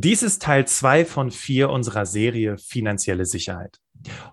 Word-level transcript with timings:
Dies 0.00 0.22
ist 0.22 0.42
Teil 0.42 0.64
zwei 0.68 1.04
von 1.04 1.32
vier 1.32 1.70
unserer 1.70 2.06
Serie 2.06 2.56
Finanzielle 2.56 3.26
Sicherheit. 3.26 3.80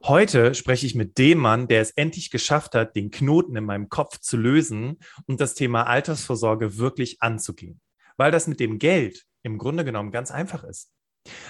Heute 0.04 0.54
spreche 0.54 0.86
ich 0.86 0.94
mit 0.94 1.18
dem 1.18 1.40
Mann, 1.40 1.68
der 1.68 1.82
es 1.82 1.90
endlich 1.90 2.30
geschafft 2.30 2.76
hat, 2.76 2.96
den 2.96 3.10
Knoten 3.10 3.56
in 3.56 3.64
meinem 3.64 3.90
Kopf 3.90 4.20
zu 4.20 4.38
lösen 4.38 5.00
und 5.26 5.42
das 5.42 5.56
Thema 5.56 5.88
Altersvorsorge 5.88 6.78
wirklich 6.78 7.20
anzugehen. 7.24 7.82
Weil 8.16 8.32
das 8.32 8.46
mit 8.46 8.60
dem 8.60 8.78
Geld 8.78 9.24
im 9.42 9.58
Grunde 9.58 9.84
genommen 9.84 10.12
ganz 10.12 10.30
einfach 10.30 10.64
ist. 10.64 10.92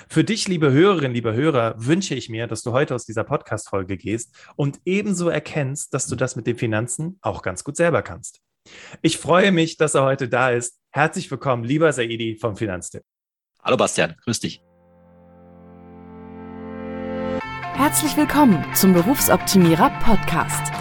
Für 0.07 0.23
dich, 0.23 0.47
liebe 0.47 0.71
Hörerinnen, 0.71 1.13
liebe 1.13 1.33
Hörer, 1.33 1.75
wünsche 1.77 2.15
ich 2.15 2.29
mir, 2.29 2.47
dass 2.47 2.61
du 2.61 2.71
heute 2.71 2.95
aus 2.95 3.05
dieser 3.05 3.25
Podcast-Folge 3.25 3.97
gehst 3.97 4.33
und 4.55 4.79
ebenso 4.85 5.27
erkennst, 5.27 5.93
dass 5.93 6.07
du 6.07 6.15
das 6.15 6.37
mit 6.37 6.47
den 6.47 6.55
Finanzen 6.55 7.19
auch 7.21 7.41
ganz 7.41 7.65
gut 7.65 7.75
selber 7.75 8.01
kannst. 8.01 8.39
Ich 9.01 9.17
freue 9.17 9.51
mich, 9.51 9.75
dass 9.75 9.93
er 9.93 10.03
heute 10.03 10.29
da 10.29 10.51
ist. 10.51 10.79
Herzlich 10.91 11.29
willkommen, 11.29 11.65
lieber 11.65 11.91
Saidi 11.91 12.37
vom 12.39 12.55
Finanztipp. 12.55 13.03
Hallo 13.65 13.77
Bastian, 13.77 14.13
grüß 14.23 14.39
dich. 14.41 14.61
Herzlich 17.73 18.15
willkommen 18.15 18.63
zum 18.75 18.93
Berufsoptimierer 18.93 19.89
Podcast. 20.01 20.71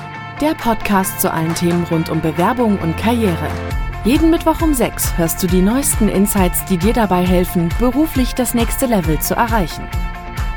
Der 0.42 0.52
Podcast 0.54 1.18
zu 1.18 1.32
allen 1.32 1.54
Themen 1.54 1.84
rund 1.84 2.10
um 2.10 2.20
Bewerbung 2.20 2.78
und 2.80 2.94
Karriere. 2.98 3.48
Jeden 4.04 4.30
Mittwoch 4.30 4.60
um 4.60 4.74
6 4.74 5.16
hörst 5.16 5.42
du 5.42 5.46
die 5.46 5.62
neuesten 5.62 6.10
Insights, 6.10 6.66
die 6.66 6.76
dir 6.76 6.92
dabei 6.92 7.24
helfen, 7.24 7.70
beruflich 7.78 8.34
das 8.34 8.52
nächste 8.52 8.84
Level 8.84 9.18
zu 9.18 9.34
erreichen. 9.34 9.88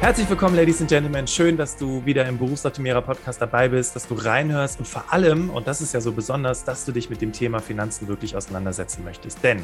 Herzlich 0.00 0.30
willkommen, 0.30 0.56
Ladies 0.56 0.80
and 0.80 0.88
Gentlemen. 0.88 1.26
Schön, 1.26 1.58
dass 1.58 1.76
du 1.76 2.02
wieder 2.06 2.24
im 2.24 2.38
Berufsoptimierer 2.38 3.02
Podcast 3.02 3.42
dabei 3.42 3.68
bist, 3.68 3.94
dass 3.94 4.08
du 4.08 4.14
reinhörst 4.14 4.78
und 4.78 4.86
vor 4.86 5.12
allem, 5.12 5.50
und 5.50 5.66
das 5.66 5.82
ist 5.82 5.92
ja 5.92 6.00
so 6.00 6.12
besonders, 6.12 6.64
dass 6.64 6.86
du 6.86 6.92
dich 6.92 7.10
mit 7.10 7.20
dem 7.20 7.32
Thema 7.32 7.58
Finanzen 7.58 8.08
wirklich 8.08 8.34
auseinandersetzen 8.34 9.04
möchtest. 9.04 9.44
Denn 9.44 9.62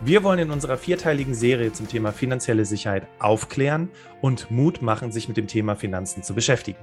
wir 0.00 0.22
wollen 0.22 0.38
in 0.38 0.50
unserer 0.52 0.76
vierteiligen 0.76 1.34
Serie 1.34 1.72
zum 1.72 1.88
Thema 1.88 2.12
finanzielle 2.12 2.64
Sicherheit 2.64 3.08
aufklären 3.18 3.90
und 4.20 4.52
Mut 4.52 4.82
machen, 4.82 5.10
sich 5.10 5.26
mit 5.26 5.36
dem 5.36 5.48
Thema 5.48 5.74
Finanzen 5.74 6.22
zu 6.22 6.32
beschäftigen. 6.32 6.78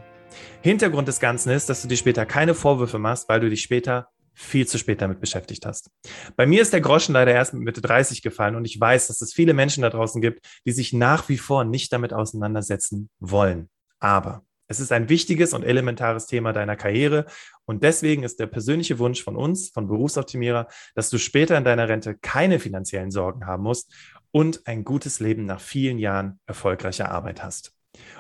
Hintergrund 0.62 1.08
des 1.08 1.22
Ganzen 1.22 1.52
ist, 1.52 1.70
dass 1.70 1.82
du 1.82 1.88
dir 1.88 1.96
später 1.96 2.26
keine 2.26 2.54
Vorwürfe 2.54 3.00
machst, 3.00 3.30
weil 3.30 3.40
du 3.40 3.50
dich 3.50 3.62
später 3.62 4.10
viel 4.40 4.66
zu 4.66 4.78
spät 4.78 5.02
damit 5.02 5.20
beschäftigt 5.20 5.66
hast. 5.66 5.92
Bei 6.38 6.48
mir 6.48 6.62
ist 6.62 6.72
der 6.72 6.80
Groschen 6.80 7.14
leider 7.14 7.34
erst 7.34 7.54
mit 7.54 7.64
Mitte 7.64 7.82
30 7.82 8.22
gefallen 8.22 8.56
und 8.56 8.64
ich 8.64 8.80
weiß, 8.80 9.08
dass 9.08 9.22
es 9.22 9.34
viele 9.34 9.54
Menschen 9.54 9.82
da 9.82 9.90
draußen 9.90 10.22
gibt, 10.22 10.46
die 10.66 10.72
sich 10.72 10.94
nach 10.94 11.28
wie 11.28 11.38
vor 11.38 11.66
nicht 11.66 11.92
damit 11.92 12.14
auseinandersetzen 12.14 13.10
wollen. 13.20 13.70
Aber 14.00 14.44
es 14.68 14.80
ist 14.80 14.94
ein 14.94 15.10
wichtiges 15.10 15.54
und 15.54 15.64
elementares 15.64 16.26
Thema 16.26 16.54
deiner 16.54 16.78
Karriere 16.78 17.26
und 17.66 17.84
deswegen 17.84 18.24
ist 18.24 18.40
der 18.40 18.48
persönliche 18.48 18.98
Wunsch 18.98 19.22
von 19.22 19.36
uns, 19.36 19.70
von 19.72 19.90
Berufsoptimierer, 19.90 20.68
dass 20.96 21.10
du 21.10 21.18
später 21.18 21.58
in 21.58 21.66
deiner 21.66 21.90
Rente 21.90 22.16
keine 22.16 22.60
finanziellen 22.60 23.12
Sorgen 23.12 23.46
haben 23.46 23.64
musst 23.64 23.94
und 24.32 24.66
ein 24.68 24.86
gutes 24.86 25.20
Leben 25.20 25.46
nach 25.46 25.60
vielen 25.60 26.00
Jahren 26.00 26.40
erfolgreicher 26.46 27.12
Arbeit 27.12 27.44
hast. 27.44 27.74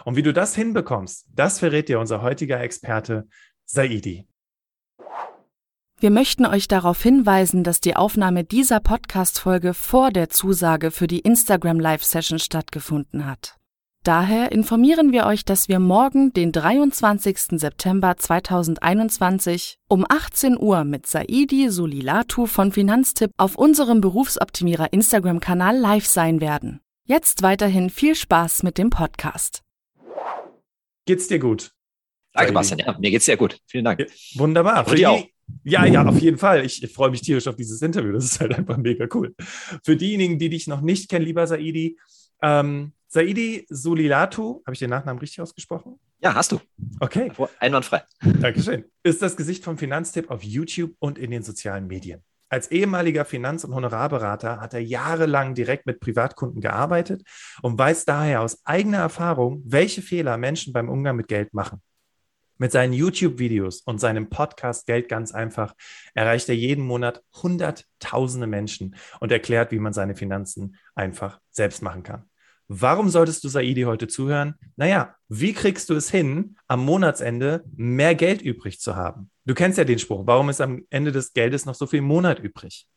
Und 0.03 0.17
wie 0.17 0.23
du 0.23 0.34
das 0.34 0.53
hinbekommst, 0.53 1.28
das 1.34 1.59
verrät 1.59 1.88
dir 1.88 2.00
unser 2.00 2.22
heutiger 2.22 2.59
Experte 2.59 3.28
Saidi. 3.66 4.28
Wir 6.02 6.11
möchten 6.11 6.45
euch 6.45 6.69
darauf 6.69 7.03
hinweisen, 7.03 7.66
dass 7.66 7.81
die 7.81 7.97
Aufnahme 7.97 8.45
dieser 8.45 8.80
Podcast-Folge 8.80 9.73
vor 9.73 10.11
der 10.11 10.30
Zusage 10.30 10.91
für 10.91 11.08
die 11.08 11.19
Instagram 11.19 11.78
Live-Session 11.78 12.40
stattgefunden 12.40 13.25
hat. 13.25 13.57
Daher 14.06 14.53
informieren 14.53 15.12
wir 15.12 15.25
euch, 15.25 15.44
dass 15.44 15.68
wir 15.68 15.79
morgen, 15.79 16.31
den 16.31 16.53
23. 16.53 17.59
September 17.59 18.16
2021 18.16 19.75
um 19.90 20.06
18 20.07 20.57
Uhr 20.57 20.85
mit 20.85 21.06
Saidi 21.06 21.69
Sulilatu 21.69 22.46
von 22.46 22.72
Finanztipp 22.72 23.31
auf 23.35 23.57
unserem 23.57 24.00
Berufsoptimierer 24.00 24.94
Instagram-Kanal 24.94 25.78
live 25.78 26.06
sein 26.06 26.40
werden. 26.40 26.79
Jetzt 27.03 27.41
weiterhin 27.41 27.90
viel 27.90 28.16
Spaß 28.16 28.63
mit 28.63 28.78
dem 28.78 28.90
Podcast. 28.90 29.63
Geht's 31.06 31.28
dir 31.28 31.40
gut? 31.40 31.72
Danke, 32.31 32.53
Bastian. 32.53 32.79
Ja, 32.79 32.97
mir 32.97 33.12
geht's 33.12 33.25
sehr 33.25 33.35
gut. 33.35 33.59
Vielen 33.66 33.84
Dank. 33.84 34.07
Wunderbar. 34.35 34.85
Für 34.85 34.96
die, 34.96 35.06
auch. 35.06 35.25
Ja, 35.63 35.85
ja, 35.85 36.05
auf 36.05 36.19
jeden 36.19 36.37
Fall. 36.37 36.65
Ich, 36.65 36.83
ich 36.83 36.91
freue 36.91 37.11
mich 37.11 37.21
tierisch 37.21 37.47
auf 37.47 37.55
dieses 37.55 37.81
Interview. 37.81 38.11
Das 38.13 38.25
ist 38.25 38.39
halt 38.39 38.55
einfach 38.55 38.77
mega 38.77 39.07
cool. 39.13 39.35
Für 39.83 39.95
diejenigen, 39.95 40.39
die 40.39 40.49
dich 40.49 40.67
noch 40.67 40.81
nicht 40.81 41.09
kennen, 41.09 41.25
lieber 41.25 41.45
Saidi, 41.45 41.97
ähm, 42.41 42.93
Saidi 43.07 43.65
Sulilatu, 43.69 44.61
habe 44.65 44.73
ich 44.73 44.79
den 44.79 44.89
Nachnamen 44.89 45.19
richtig 45.19 45.41
ausgesprochen? 45.41 45.99
Ja, 46.21 46.35
hast 46.35 46.51
du. 46.51 46.59
Okay. 46.99 47.31
Einwandfrei. 47.59 48.03
Dankeschön. 48.21 48.85
Ist 49.03 49.21
das 49.21 49.37
Gesicht 49.37 49.63
vom 49.63 49.77
Finanztipp 49.77 50.29
auf 50.29 50.43
YouTube 50.43 50.95
und 50.99 51.17
in 51.17 51.31
den 51.31 51.43
sozialen 51.43 51.87
Medien. 51.87 52.21
Als 52.49 52.71
ehemaliger 52.71 53.25
Finanz- 53.25 53.63
und 53.63 53.75
Honorarberater 53.75 54.59
hat 54.59 54.73
er 54.73 54.81
jahrelang 54.81 55.53
direkt 55.53 55.85
mit 55.85 55.99
Privatkunden 55.99 56.61
gearbeitet 56.61 57.23
und 57.61 57.77
weiß 57.77 58.05
daher 58.05 58.41
aus 58.41 58.66
eigener 58.66 58.97
Erfahrung, 58.97 59.61
welche 59.66 60.01
Fehler 60.01 60.37
Menschen 60.37 60.73
beim 60.73 60.89
Umgang 60.89 61.16
mit 61.16 61.27
Geld 61.27 61.53
machen. 61.53 61.81
Mit 62.62 62.74
seinen 62.74 62.92
YouTube-Videos 62.92 63.80
und 63.84 64.02
seinem 64.02 64.30
Podcast 64.30 64.86
Geld 64.86 65.08
ganz 65.08 65.34
einfach 65.34 65.74
erreicht 66.14 66.50
er 66.50 66.56
jeden 66.56 66.86
Monat 66.86 67.24
Hunderttausende 67.42 68.47
Menschen 68.47 68.97
und 69.22 69.31
erklärt, 69.31 69.72
wie 69.72 69.80
man 69.80 69.94
seine 69.94 70.14
Finanzen 70.14 70.75
einfach 70.94 71.40
selbst 71.52 71.81
machen 71.81 72.03
kann. 72.03 72.25
Warum 72.68 73.08
solltest 73.08 73.46
du 73.46 73.47
Saidi 73.47 73.84
heute 73.84 74.09
zuhören? 74.09 74.56
Naja, 74.75 75.16
wie 75.30 75.53
kriegst 75.53 75.90
du 75.90 75.94
es 75.94 76.12
hin, 76.12 76.58
am 76.68 76.84
Monatsende 76.84 77.64
mehr 77.78 78.14
Geld 78.14 78.42
übrig 78.42 78.81
zu 78.81 78.97
haben? 78.97 79.31
Du 79.46 79.53
kennst 79.53 79.78
ja 79.78 79.86
den 79.86 79.97
Spruch, 79.97 80.28
warum 80.28 80.50
ist 80.50 80.59
am 80.59 80.86
Ende 80.90 81.14
des 81.14 81.31
Geldes 81.31 81.66
noch 81.66 81.76
so 81.76 81.88
viel 81.88 82.02
Monat 82.02 82.40
übrig? 82.40 82.88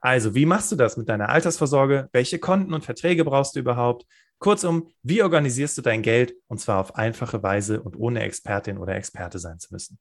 Also, 0.00 0.34
wie 0.34 0.46
machst 0.46 0.72
du 0.72 0.76
das 0.76 0.96
mit 0.96 1.10
deiner 1.10 1.28
Altersvorsorge? 1.28 2.08
Welche 2.12 2.38
Konten 2.38 2.72
und 2.72 2.86
Verträge 2.86 3.24
brauchst 3.24 3.54
du 3.54 3.60
überhaupt? 3.60 4.06
Kurzum, 4.40 4.88
wie 5.02 5.22
organisierst 5.22 5.76
du 5.76 5.82
dein 5.82 6.00
Geld 6.00 6.34
und 6.48 6.58
zwar 6.58 6.80
auf 6.80 6.94
einfache 6.96 7.42
Weise 7.42 7.82
und 7.82 7.94
ohne 7.94 8.22
Expertin 8.22 8.78
oder 8.78 8.96
Experte 8.96 9.38
sein 9.38 9.58
zu 9.58 9.68
müssen? 9.70 9.98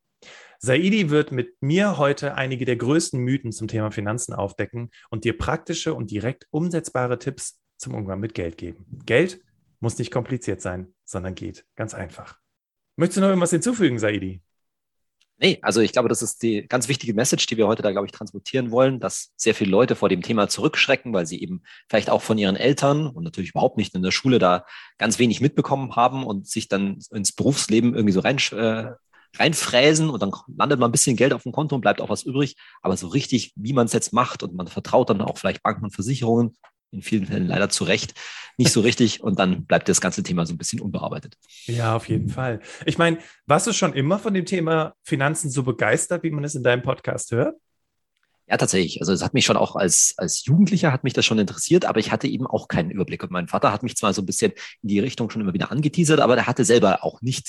Saidi 0.60 1.10
wird 1.10 1.34
mit 1.34 1.62
mir 1.62 1.98
heute 1.98 2.36
einige 2.36 2.64
der 2.64 2.78
größten 2.78 3.20
Mythen 3.20 3.52
zum 3.52 3.68
Thema 3.68 3.92
Finanzen 3.92 4.34
aufdecken 4.34 4.92
und 5.10 5.26
dir 5.26 5.38
praktische 5.38 5.94
und 5.94 6.10
direkt 6.10 6.48
umsetzbare 6.52 7.20
Tipps 7.20 7.60
zum 7.78 7.94
Umgang 7.94 8.22
mit 8.22 8.34
Geld 8.34 8.58
geben. 8.58 8.86
Geld 9.06 9.42
muss 9.82 9.98
nicht 9.98 10.12
kompliziert 10.12 10.62
sein, 10.62 10.94
sondern 11.04 11.36
geht 11.36 11.66
ganz 11.76 11.94
einfach. 11.94 12.38
Möchtest 12.96 13.18
du 13.18 13.22
noch 13.22 13.30
irgendwas 13.30 13.52
hinzufügen, 13.52 14.00
Saidi? 14.00 14.42
Nee, 15.42 15.58
also 15.62 15.80
ich 15.80 15.94
glaube, 15.94 16.10
das 16.10 16.22
ist 16.22 16.44
die 16.44 16.68
ganz 16.68 16.90
wichtige 16.90 17.14
Message, 17.14 17.46
die 17.46 17.56
wir 17.56 17.66
heute 17.66 17.82
da, 17.82 17.92
glaube 17.92 18.06
ich, 18.06 18.12
transportieren 18.12 18.72
wollen, 18.72 19.00
dass 19.00 19.32
sehr 19.38 19.56
viele 19.56 19.72
Leute 19.72 19.96
vor 19.96 20.10
dem 20.10 20.22
Thema 20.22 20.50
zurückschrecken, 20.50 21.14
weil 21.14 21.26
sie 21.26 21.42
eben 21.42 21.62
vielleicht 21.88 22.10
auch 22.10 22.22
von 22.22 22.38
ihren 22.38 22.58
Eltern 22.58 23.08
und 23.08 23.24
natürlich 23.24 23.52
überhaupt 23.52 23.78
nicht 23.78 23.96
in 23.96 24.04
der 24.04 24.12
Schule 24.12 24.38
da 24.38 24.66
ganz 24.98 25.18
wenig 25.18 25.40
mitbekommen 25.40 25.96
haben 25.96 26.26
und 26.26 26.46
sich 26.48 26.68
dann 26.68 27.00
ins 27.12 27.32
Berufsleben 27.32 27.96
irgendwie 27.96 28.12
so 28.12 28.20
rein, 28.20 28.38
äh, 28.52 28.92
reinfräsen 29.38 30.10
und 30.10 30.22
dann 30.22 30.34
landet 30.58 30.80
man 30.80 30.90
ein 30.90 30.92
bisschen 30.92 31.16
Geld 31.16 31.32
auf 31.32 31.44
dem 31.44 31.54
Konto 31.54 31.74
und 31.76 31.82
bleibt 31.82 32.02
auch 32.02 32.10
was 32.10 32.24
übrig. 32.24 32.58
Aber 32.82 32.98
so 32.98 33.08
richtig, 33.08 33.54
wie 33.56 33.74
man 33.74 33.86
es 33.86 33.94
jetzt 33.94 34.12
macht 34.12 34.44
und 34.44 34.56
man 34.56 34.68
vertraut 34.68 35.10
dann 35.10 35.22
auch 35.22 35.38
vielleicht 35.38 35.64
Banken 35.64 35.86
und 35.86 35.92
Versicherungen, 35.96 36.58
in 36.92 37.02
vielen 37.02 37.26
Fällen 37.26 37.48
leider 37.48 37.70
zu 37.70 37.84
Recht 37.84 38.14
nicht 38.58 38.74
so 38.74 38.82
richtig 38.82 39.24
und 39.24 39.40
dann 39.40 39.66
bleibt 39.66 39.88
das 39.88 40.02
ganze 40.02 40.22
Thema 40.22 40.46
so 40.46 40.54
ein 40.54 40.58
bisschen 40.58 40.82
unbearbeitet. 40.82 41.36
Ja, 41.66 41.96
auf 41.96 42.10
jeden 42.10 42.28
Fall. 42.28 42.60
Ich 42.86 42.98
meine, 42.98 43.20
warst 43.46 43.68
du 43.68 43.74
schon 43.74 43.94
immer 43.94 44.20
von 44.20 44.34
dem 44.34 44.46
Thema 44.46 44.94
Finanzen 45.04 45.50
so 45.50 45.64
begeistert, 45.64 46.24
wie 46.24 46.32
man 46.32 46.44
es 46.44 46.56
in 46.56 46.64
deinem 46.64 46.82
Podcast 46.82 47.32
hört? 47.32 47.56
Ja, 48.50 48.58
tatsächlich. 48.58 49.00
Also 49.00 49.14
es 49.14 49.22
hat 49.24 49.36
mich 49.36 49.46
schon 49.46 49.58
auch 49.58 49.76
als, 49.76 50.16
als 50.18 50.44
Jugendlicher 50.44 50.92
hat 50.92 51.04
mich 51.04 51.14
das 51.14 51.24
schon 51.24 51.38
interessiert, 51.38 51.86
aber 51.86 52.00
ich 52.00 52.12
hatte 52.12 52.28
eben 52.28 52.48
auch 52.48 52.68
keinen 52.68 52.90
Überblick. 52.90 53.22
Und 53.22 53.30
mein 53.30 53.48
Vater 53.48 53.72
hat 53.72 53.84
mich 53.84 53.96
zwar 53.96 54.12
so 54.12 54.24
ein 54.24 54.26
bisschen 54.26 54.54
in 54.82 54.90
die 54.90 55.00
Richtung 55.00 55.30
schon 55.30 55.44
immer 55.44 55.54
wieder 55.54 55.72
angeteasert, 55.72 56.20
aber 56.20 56.36
der 56.36 56.48
hatte 56.48 56.66
selber 56.66 57.04
auch 57.04 57.22
nicht 57.22 57.48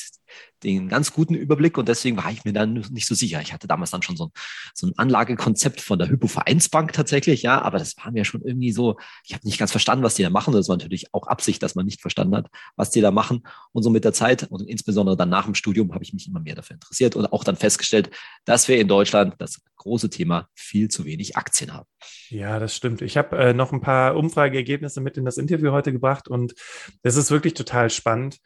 den 0.63 0.89
ganz 0.89 1.13
guten 1.13 1.35
Überblick 1.35 1.79
und 1.79 1.89
deswegen 1.89 2.19
war 2.19 2.31
ich 2.31 2.45
mir 2.45 2.53
dann 2.53 2.75
nicht 2.75 3.07
so 3.07 3.15
sicher. 3.15 3.41
Ich 3.41 3.53
hatte 3.53 3.67
damals 3.67 3.91
dann 3.91 4.03
schon 4.03 4.17
so 4.17 4.27
ein, 4.27 4.31
so 4.75 4.87
ein 4.87 4.93
Anlagekonzept 4.97 5.81
von 5.81 5.99
der 5.99 6.09
Hypo-Vereinsbank 6.09 6.93
tatsächlich, 6.93 7.43
ja, 7.43 7.63
aber 7.63 7.79
das 7.79 7.97
war 7.97 8.11
mir 8.13 8.25
schon 8.25 8.43
irgendwie 8.43 8.71
so, 8.71 8.99
ich 9.25 9.33
habe 9.33 9.47
nicht 9.47 9.59
ganz 9.59 9.71
verstanden, 9.71 10.05
was 10.05 10.15
die 10.15 10.23
da 10.23 10.31
machen. 10.31 10.53
Das 10.53 10.69
war 10.69 10.77
natürlich 10.77 11.15
auch 11.15 11.27
Absicht, 11.27 11.63
dass 11.63 11.75
man 11.75 11.87
nicht 11.87 12.03
verstanden 12.03 12.37
hat, 12.37 12.49
was 12.77 12.91
die 12.91 13.01
da 13.01 13.11
machen. 13.11 13.43
Und 13.73 13.83
so 13.83 13.91
mit 13.91 14.05
der 14.05 14.13
Zeit 14.13 14.51
und 14.51 14.69
insbesondere 14.69 15.17
dann 15.17 15.31
nach 15.31 15.47
dem 15.47 15.55
Studium 15.55 15.95
habe 15.95 16.05
ich 16.05 16.13
mich 16.13 16.29
immer 16.29 16.41
mehr 16.41 16.55
dafür 16.55 16.75
interessiert 16.75 17.17
und 17.17 17.33
auch 17.33 17.43
dann 17.43 17.57
festgestellt, 17.57 18.11
dass 18.45 18.69
wir 18.69 18.79
in 18.79 18.89
Deutschland 18.89 19.35
das 19.39 19.63
große 19.77 20.11
Thema 20.11 20.49
viel 20.55 20.90
zu 20.91 21.05
wenig 21.05 21.37
Aktien 21.37 21.73
haben. 21.73 21.89
Ja, 22.29 22.59
das 22.59 22.77
stimmt. 22.77 23.03
Ich 23.03 23.17
habe 23.17 23.37
äh, 23.39 23.55
noch 23.55 23.73
ein 23.73 23.81
paar 23.81 24.17
Umfrageergebnisse 24.17 25.01
mit 25.01 25.17
in 25.17 25.25
das 25.25 25.39
Interview 25.39 25.73
heute 25.73 25.93
gebracht 25.93 26.29
und 26.29 26.55
das 27.03 27.17
ist 27.17 27.31
wirklich 27.31 27.55
total 27.55 27.91
spannend. 27.91 28.39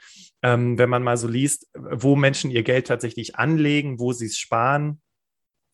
ähm, 0.44 0.78
wenn 0.78 0.90
man 0.90 1.02
mal 1.02 1.16
so 1.16 1.26
liest, 1.26 1.70
wo 1.74 2.16
Menschen 2.16 2.50
ihr 2.50 2.62
Geld 2.62 2.86
tatsächlich 2.86 3.36
anlegen, 3.36 3.98
wo 3.98 4.12
sie 4.12 4.26
es 4.26 4.38
sparen. 4.38 5.00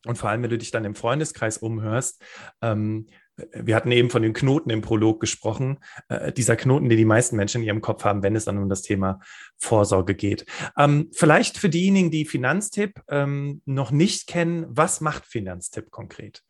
Und 0.06 0.16
vor 0.16 0.30
allem, 0.30 0.42
wenn 0.42 0.50
du 0.50 0.58
dich 0.58 0.70
dann 0.70 0.84
im 0.84 0.94
Freundeskreis 0.94 1.58
umhörst, 1.58 2.22
ähm, 2.62 3.06
wir 3.52 3.74
hatten 3.74 3.90
eben 3.90 4.10
von 4.10 4.22
den 4.22 4.32
Knoten 4.32 4.70
im 4.70 4.80
Prolog 4.80 5.20
gesprochen, 5.20 5.78
äh, 6.08 6.32
dieser 6.32 6.56
Knoten, 6.56 6.88
den 6.88 6.98
die 6.98 7.04
meisten 7.04 7.36
Menschen 7.36 7.62
in 7.62 7.66
ihrem 7.66 7.80
Kopf 7.80 8.04
haben, 8.04 8.22
wenn 8.22 8.36
es 8.36 8.44
dann 8.44 8.58
um 8.58 8.68
das 8.68 8.82
Thema 8.82 9.20
Vorsorge 9.58 10.14
geht. 10.14 10.46
Ähm, 10.78 11.10
vielleicht 11.12 11.58
für 11.58 11.68
diejenigen, 11.68 12.10
die 12.10 12.24
Finanztipp 12.24 13.02
ähm, 13.08 13.62
noch 13.64 13.90
nicht 13.90 14.28
kennen, 14.28 14.66
was 14.68 15.00
macht 15.00 15.26
Finanztipp 15.26 15.90
konkret? 15.90 16.42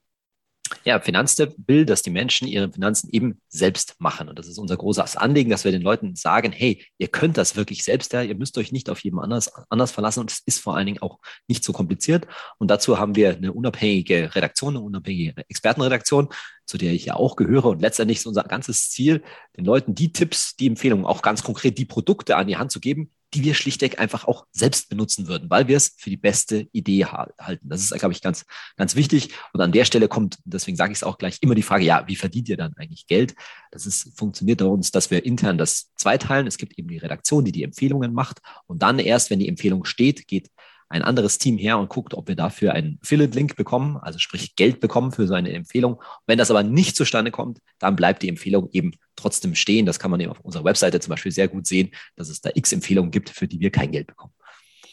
Ja, 0.84 0.98
Finanztipp 0.98 1.54
will, 1.66 1.84
dass 1.84 2.00
die 2.00 2.10
Menschen 2.10 2.48
ihre 2.48 2.72
Finanzen 2.72 3.10
eben 3.10 3.40
selbst 3.48 3.96
machen. 3.98 4.28
Und 4.30 4.38
das 4.38 4.46
ist 4.46 4.58
unser 4.58 4.78
großes 4.78 5.16
Anliegen, 5.16 5.50
dass 5.50 5.64
wir 5.64 5.72
den 5.72 5.82
Leuten 5.82 6.16
sagen, 6.16 6.52
hey, 6.52 6.82
ihr 6.96 7.08
könnt 7.08 7.36
das 7.36 7.54
wirklich 7.54 7.84
selbst, 7.84 8.14
ja, 8.14 8.22
ihr 8.22 8.34
müsst 8.34 8.56
euch 8.56 8.72
nicht 8.72 8.88
auf 8.88 9.00
jemand 9.00 9.24
anders, 9.24 9.52
anders 9.68 9.92
verlassen. 9.92 10.20
Und 10.20 10.32
es 10.32 10.40
ist 10.46 10.60
vor 10.60 10.76
allen 10.76 10.86
Dingen 10.86 11.02
auch 11.02 11.18
nicht 11.48 11.64
so 11.64 11.74
kompliziert. 11.74 12.26
Und 12.56 12.70
dazu 12.70 12.98
haben 12.98 13.14
wir 13.14 13.36
eine 13.36 13.52
unabhängige 13.52 14.34
Redaktion, 14.34 14.76
eine 14.76 14.84
unabhängige 14.84 15.44
Expertenredaktion, 15.48 16.28
zu 16.64 16.78
der 16.78 16.92
ich 16.92 17.04
ja 17.04 17.14
auch 17.14 17.36
gehöre. 17.36 17.66
Und 17.66 17.82
letztendlich 17.82 18.18
ist 18.18 18.26
unser 18.26 18.44
ganzes 18.44 18.90
Ziel, 18.90 19.22
den 19.58 19.66
Leuten 19.66 19.94
die 19.94 20.12
Tipps, 20.12 20.56
die 20.56 20.66
Empfehlungen, 20.66 21.04
auch 21.04 21.20
ganz 21.20 21.42
konkret 21.42 21.76
die 21.76 21.84
Produkte 21.84 22.36
an 22.36 22.46
die 22.46 22.56
Hand 22.56 22.72
zu 22.72 22.80
geben, 22.80 23.10
die 23.34 23.44
wir 23.44 23.54
schlichtweg 23.54 24.00
einfach 24.00 24.26
auch 24.26 24.46
selbst 24.52 24.88
benutzen 24.88 25.28
würden, 25.28 25.50
weil 25.50 25.68
wir 25.68 25.76
es 25.76 25.94
für 25.96 26.10
die 26.10 26.16
beste 26.16 26.68
Idee 26.72 27.04
halten. 27.04 27.68
Das 27.68 27.80
ist, 27.80 27.96
glaube 27.98 28.12
ich, 28.12 28.22
ganz, 28.22 28.44
ganz 28.76 28.96
wichtig. 28.96 29.30
Und 29.52 29.60
an 29.60 29.72
der 29.72 29.84
Stelle 29.84 30.08
kommt, 30.08 30.38
deswegen 30.44 30.76
sage 30.76 30.92
ich 30.92 30.98
es 30.98 31.04
auch 31.04 31.18
gleich, 31.18 31.38
immer 31.40 31.54
die 31.54 31.62
Frage, 31.62 31.84
ja, 31.84 32.06
wie 32.08 32.16
verdient 32.16 32.48
ihr 32.48 32.56
dann 32.56 32.74
eigentlich 32.76 33.06
Geld? 33.06 33.34
Das 33.70 33.86
ist, 33.86 34.16
funktioniert 34.18 34.58
bei 34.58 34.66
uns, 34.66 34.90
dass 34.90 35.10
wir 35.10 35.24
intern 35.24 35.58
das 35.58 35.94
zweiteilen. 35.94 36.46
Es 36.46 36.58
gibt 36.58 36.78
eben 36.78 36.88
die 36.88 36.98
Redaktion, 36.98 37.44
die 37.44 37.52
die 37.52 37.62
Empfehlungen 37.62 38.12
macht. 38.12 38.40
Und 38.66 38.82
dann 38.82 38.98
erst, 38.98 39.30
wenn 39.30 39.38
die 39.38 39.48
Empfehlung 39.48 39.84
steht, 39.84 40.26
geht 40.26 40.50
ein 40.90 41.02
anderes 41.02 41.38
Team 41.38 41.56
her 41.56 41.78
und 41.78 41.88
guckt, 41.88 42.14
ob 42.14 42.28
wir 42.28 42.34
dafür 42.34 42.72
einen 42.72 42.98
Affiliate-Link 43.02 43.54
bekommen, 43.54 43.96
also 43.96 44.18
sprich 44.18 44.56
Geld 44.56 44.80
bekommen 44.80 45.12
für 45.12 45.26
so 45.28 45.34
eine 45.34 45.52
Empfehlung. 45.52 46.02
Wenn 46.26 46.36
das 46.36 46.50
aber 46.50 46.64
nicht 46.64 46.96
zustande 46.96 47.30
kommt, 47.30 47.60
dann 47.78 47.94
bleibt 47.94 48.22
die 48.22 48.28
Empfehlung 48.28 48.68
eben 48.72 48.92
trotzdem 49.14 49.54
stehen. 49.54 49.86
Das 49.86 50.00
kann 50.00 50.10
man 50.10 50.18
eben 50.20 50.32
auf 50.32 50.40
unserer 50.40 50.64
Webseite 50.64 50.98
zum 50.98 51.10
Beispiel 51.10 51.30
sehr 51.30 51.46
gut 51.46 51.66
sehen, 51.66 51.92
dass 52.16 52.28
es 52.28 52.40
da 52.40 52.50
x 52.52 52.72
Empfehlungen 52.72 53.12
gibt, 53.12 53.30
für 53.30 53.46
die 53.46 53.60
wir 53.60 53.70
kein 53.70 53.92
Geld 53.92 54.08
bekommen. 54.08 54.34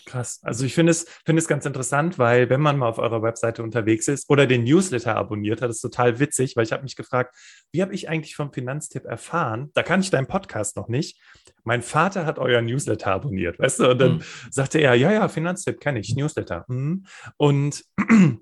Krass. 0.07 0.39
Also 0.41 0.63
ich 0.63 0.73
finde 0.73 0.91
es, 0.91 1.05
finde 1.25 1.41
es 1.41 1.49
ganz 1.49 1.65
interessant, 1.65 2.17
weil 2.17 2.49
wenn 2.49 2.61
man 2.61 2.77
mal 2.77 2.87
auf 2.87 2.97
eurer 2.97 3.21
Webseite 3.21 3.61
unterwegs 3.61 4.07
ist 4.07 4.29
oder 4.29 4.47
den 4.47 4.63
Newsletter 4.63 5.17
abonniert 5.17 5.61
hat, 5.61 5.69
ist 5.69 5.81
total 5.81 6.19
witzig, 6.19 6.55
weil 6.55 6.63
ich 6.63 6.71
habe 6.71 6.83
mich 6.83 6.95
gefragt, 6.95 7.35
wie 7.73 7.81
habe 7.81 7.93
ich 7.93 8.07
eigentlich 8.07 8.33
vom 8.37 8.53
Finanztipp 8.53 9.03
erfahren? 9.03 9.69
Da 9.73 9.83
kann 9.83 9.99
ich 9.99 10.09
deinen 10.09 10.27
Podcast 10.27 10.77
noch 10.77 10.87
nicht. 10.87 11.19
Mein 11.65 11.81
Vater 11.81 12.25
hat 12.25 12.39
euer 12.39 12.61
Newsletter 12.61 13.11
abonniert, 13.11 13.59
weißt 13.59 13.81
du? 13.81 13.91
Und 13.91 13.99
dann 13.99 14.13
mhm. 14.13 14.21
sagte 14.49 14.79
er, 14.79 14.95
ja, 14.95 15.11
ja, 15.11 15.27
Finanztipp 15.27 15.81
kenne 15.81 15.99
ich, 15.99 16.15
Newsletter. 16.15 16.63
Mhm. 16.69 17.05
Und 17.35 17.83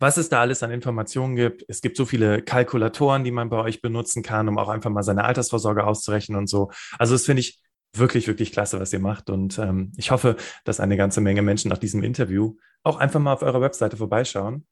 was 0.00 0.16
es 0.16 0.28
da 0.28 0.40
alles 0.40 0.64
an 0.64 0.72
Informationen 0.72 1.36
gibt. 1.36 1.64
Es 1.68 1.80
gibt 1.80 1.96
so 1.96 2.04
viele 2.04 2.42
Kalkulatoren, 2.42 3.22
die 3.24 3.32
man 3.32 3.48
bei 3.48 3.58
euch 3.58 3.80
benutzen 3.80 4.22
kann, 4.22 4.48
um 4.48 4.58
auch 4.58 4.68
einfach 4.68 4.90
mal 4.90 5.02
seine 5.02 5.24
Altersvorsorge 5.24 5.84
auszurechnen 5.84 6.38
und 6.38 6.48
so. 6.48 6.70
Also 6.98 7.14
das 7.14 7.26
finde 7.26 7.40
ich 7.40 7.60
wirklich, 7.94 8.26
wirklich 8.28 8.52
klasse, 8.52 8.80
was 8.80 8.92
ihr 8.92 9.00
macht. 9.00 9.30
Und 9.30 9.58
ähm, 9.58 9.92
ich 9.96 10.10
hoffe, 10.10 10.36
dass 10.64 10.80
eine 10.80 10.96
ganze 10.96 11.20
Menge 11.20 11.42
Menschen 11.42 11.68
nach 11.68 11.78
diesem 11.78 12.02
Interview 12.02 12.56
auch 12.82 12.96
einfach 12.96 13.20
mal 13.20 13.32
auf 13.32 13.42
eurer 13.42 13.60
Webseite 13.60 13.96
vorbeischauen 13.96 14.66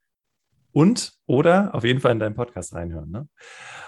und 0.76 1.14
oder 1.24 1.74
auf 1.74 1.84
jeden 1.84 2.00
Fall 2.00 2.12
in 2.12 2.18
deinen 2.18 2.34
Podcast 2.34 2.74
reinhören. 2.74 3.10
Ne? 3.10 3.26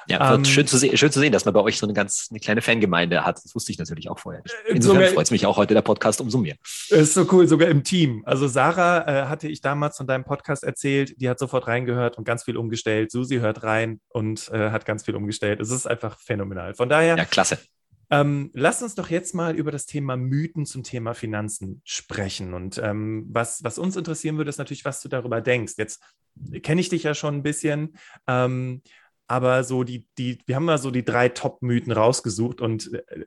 Ja, 0.09 0.35
ähm, 0.35 0.47
schön, 0.47 0.67
zu 0.67 0.79
schön 0.79 1.13
zu 1.13 1.21
sehen, 1.21 1.33
dass 1.33 1.45
man 1.45 1.53
bei 1.53 1.61
euch 1.61 1.77
so 1.77 1.85
eine 1.85 1.93
ganz 1.93 2.29
eine 2.31 2.41
kleine 2.41 2.63
Fangemeinde 2.63 3.27
hat. 3.27 3.45
Das 3.45 3.55
wusste 3.55 3.73
ich 3.73 3.79
natürlich 3.79 4.09
auch 4.09 4.19
vorher. 4.19 4.43
Äh, 4.67 4.73
Insofern 4.73 5.13
freut 5.13 5.27
es 5.27 5.31
mich 5.31 5.45
auch 5.45 5.59
heute 5.59 5.75
der 5.75 5.83
Podcast 5.83 6.23
umso 6.23 6.39
mehr. 6.39 6.57
Ist 6.89 7.13
so 7.13 7.27
cool, 7.31 7.47
sogar 7.47 7.69
im 7.69 7.85
Team. 7.85 8.23
Also 8.25 8.49
Sarah 8.49 9.07
äh, 9.07 9.27
hatte 9.27 9.49
ich 9.49 9.61
damals 9.61 9.99
von 9.99 10.07
deinem 10.07 10.25
Podcast 10.25 10.65
erzählt, 10.65 11.21
die 11.21 11.29
hat 11.29 11.39
sofort 11.39 11.67
reingehört 11.67 12.17
und 12.17 12.25
ganz 12.25 12.45
viel 12.45 12.57
umgestellt. 12.57 13.11
Susi 13.11 13.37
hört 13.37 13.65
rein 13.65 14.01
und 14.09 14.49
äh, 14.51 14.71
hat 14.71 14.87
ganz 14.87 15.05
viel 15.05 15.15
umgestellt. 15.15 15.61
Es 15.61 15.71
ist 15.71 15.87
einfach 15.87 16.19
phänomenal. 16.19 16.73
Von 16.73 16.89
daher. 16.89 17.19
Ja, 17.19 17.27
klasse. 17.27 17.59
Ähm, 18.11 18.51
lass 18.55 18.83
uns 18.83 18.95
doch 18.95 19.11
jetzt 19.11 19.35
mal 19.35 19.55
über 19.55 19.71
das 19.71 19.87
Thema 19.87 20.17
Mythen 20.17 20.65
zum 20.65 20.83
Thema 20.83 21.15
Finanzen 21.15 21.83
sprechen. 21.85 22.55
Und 22.55 22.79
ähm, 22.83 23.27
was, 23.31 23.63
was 23.63 23.79
uns 23.79 23.97
interessieren 23.97 24.39
würde, 24.39 24.49
ist 24.49 24.59
natürlich, 24.59 24.85
was 24.85 25.03
du 25.03 25.09
darüber 25.09 25.41
denkst. 25.41 25.75
Jetzt 25.77 26.03
kenne 26.63 26.81
ich 26.81 26.89
dich 26.89 27.03
ja 27.03 27.15
schon 27.15 27.37
ein 27.37 27.43
bisschen, 27.43 27.97
ähm, 28.27 28.83
aber 29.27 29.63
so 29.63 29.85
die, 29.85 30.07
die, 30.17 30.39
wir 30.47 30.57
haben 30.57 30.65
mal 30.65 30.79
so 30.79 30.91
die 30.91 31.05
drei 31.05 31.29
Top-Mythen 31.29 31.93
rausgesucht 31.93 32.63
und 32.63 32.95
äh, 32.95 33.27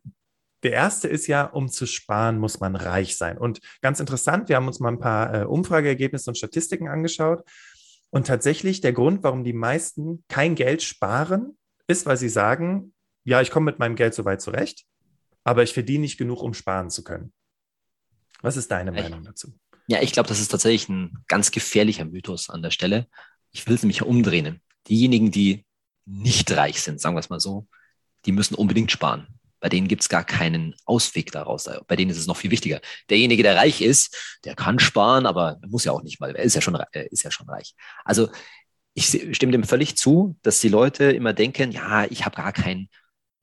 der 0.64 0.74
erste 0.74 1.08
ist 1.08 1.28
ja, 1.28 1.44
um 1.46 1.70
zu 1.70 1.86
sparen, 1.86 2.38
muss 2.38 2.60
man 2.60 2.76
reich 2.76 3.18
sein. 3.18 3.38
Und 3.38 3.62
ganz 3.82 4.00
interessant, 4.00 4.50
wir 4.50 4.56
haben 4.56 4.68
uns 4.68 4.80
mal 4.80 4.90
ein 4.90 5.00
paar 5.00 5.34
äh, 5.34 5.46
Umfrageergebnisse 5.46 6.30
und 6.30 6.38
Statistiken 6.38 6.88
angeschaut. 6.88 7.44
Und 8.12 8.28
tatsächlich 8.28 8.82
der 8.82 8.94
Grund, 8.94 9.24
warum 9.24 9.44
die 9.44 9.54
meisten 9.54 10.24
kein 10.28 10.54
Geld 10.54 10.84
sparen, 10.84 11.58
ist, 11.88 12.06
weil 12.06 12.18
sie 12.18 12.30
sagen, 12.30 12.94
ja, 13.24 13.42
ich 13.42 13.52
komme 13.52 13.66
mit 13.66 13.80
meinem 13.80 13.96
Geld 13.96 14.14
soweit 14.14 14.42
zurecht, 14.42 14.86
aber 15.44 15.64
ich 15.64 15.74
verdiene 15.74 16.02
nicht 16.02 16.18
genug, 16.18 16.42
um 16.42 16.54
sparen 16.54 16.90
zu 16.90 17.04
können. 17.04 17.34
Was 18.42 18.58
ist 18.58 18.72
deine 18.72 18.92
ich, 18.92 19.02
Meinung 19.02 19.24
dazu? 19.24 19.54
Ja, 19.88 20.02
ich 20.02 20.12
glaube, 20.12 20.30
das 20.30 20.40
ist 20.40 20.50
tatsächlich 20.50 20.90
ein 20.90 21.24
ganz 21.28 21.52
gefährlicher 21.52 22.06
Mythos 22.06 22.50
an 22.50 22.62
der 22.62 22.72
Stelle. 22.72 23.08
Ich 23.52 23.68
will 23.68 23.76
es 23.76 23.84
nämlich 23.84 24.02
umdrehen. 24.02 24.62
Diejenigen, 24.88 25.32
die 25.32 25.66
nicht 26.06 26.52
reich 26.52 26.82
sind, 26.82 27.00
sagen 27.00 27.16
wir 27.16 27.20
es 27.20 27.30
mal 27.30 27.40
so, 27.40 27.68
die 28.26 28.32
müssen 28.32 28.56
unbedingt 28.56 28.92
sparen. 28.92 29.28
Bei 29.60 29.70
denen 29.70 29.88
gibt 29.88 30.02
es 30.02 30.10
gar 30.10 30.24
keinen 30.24 30.76
Ausweg 30.86 31.32
daraus. 31.32 31.70
Bei 31.88 31.96
denen 31.96 32.10
ist 32.10 32.18
es 32.18 32.26
noch 32.26 32.38
viel 32.38 32.50
wichtiger. 32.50 32.82
Derjenige, 33.10 33.44
der 33.44 33.58
reich 33.58 33.82
ist, 33.82 34.40
der 34.44 34.56
kann 34.56 34.80
sparen, 34.80 35.28
aber 35.28 35.60
muss 35.68 35.84
ja 35.84 35.92
auch 35.92 36.02
nicht 36.02 36.20
mal. 36.20 36.36
Er 36.36 36.44
ist 36.44 36.56
ja 36.56 36.62
schon, 36.62 36.74
er 36.74 37.12
ist 37.12 37.24
ja 37.24 37.30
schon 37.30 37.48
reich. 37.48 37.76
Also 38.04 38.30
ich 38.96 39.06
stimme 39.34 39.52
dem 39.52 39.64
völlig 39.64 39.98
zu, 39.98 40.36
dass 40.42 40.62
die 40.62 40.70
Leute 40.70 41.12
immer 41.12 41.34
denken, 41.34 41.72
ja, 41.72 42.06
ich 42.06 42.26
habe 42.26 42.36
gar 42.36 42.54
keinen 42.54 42.90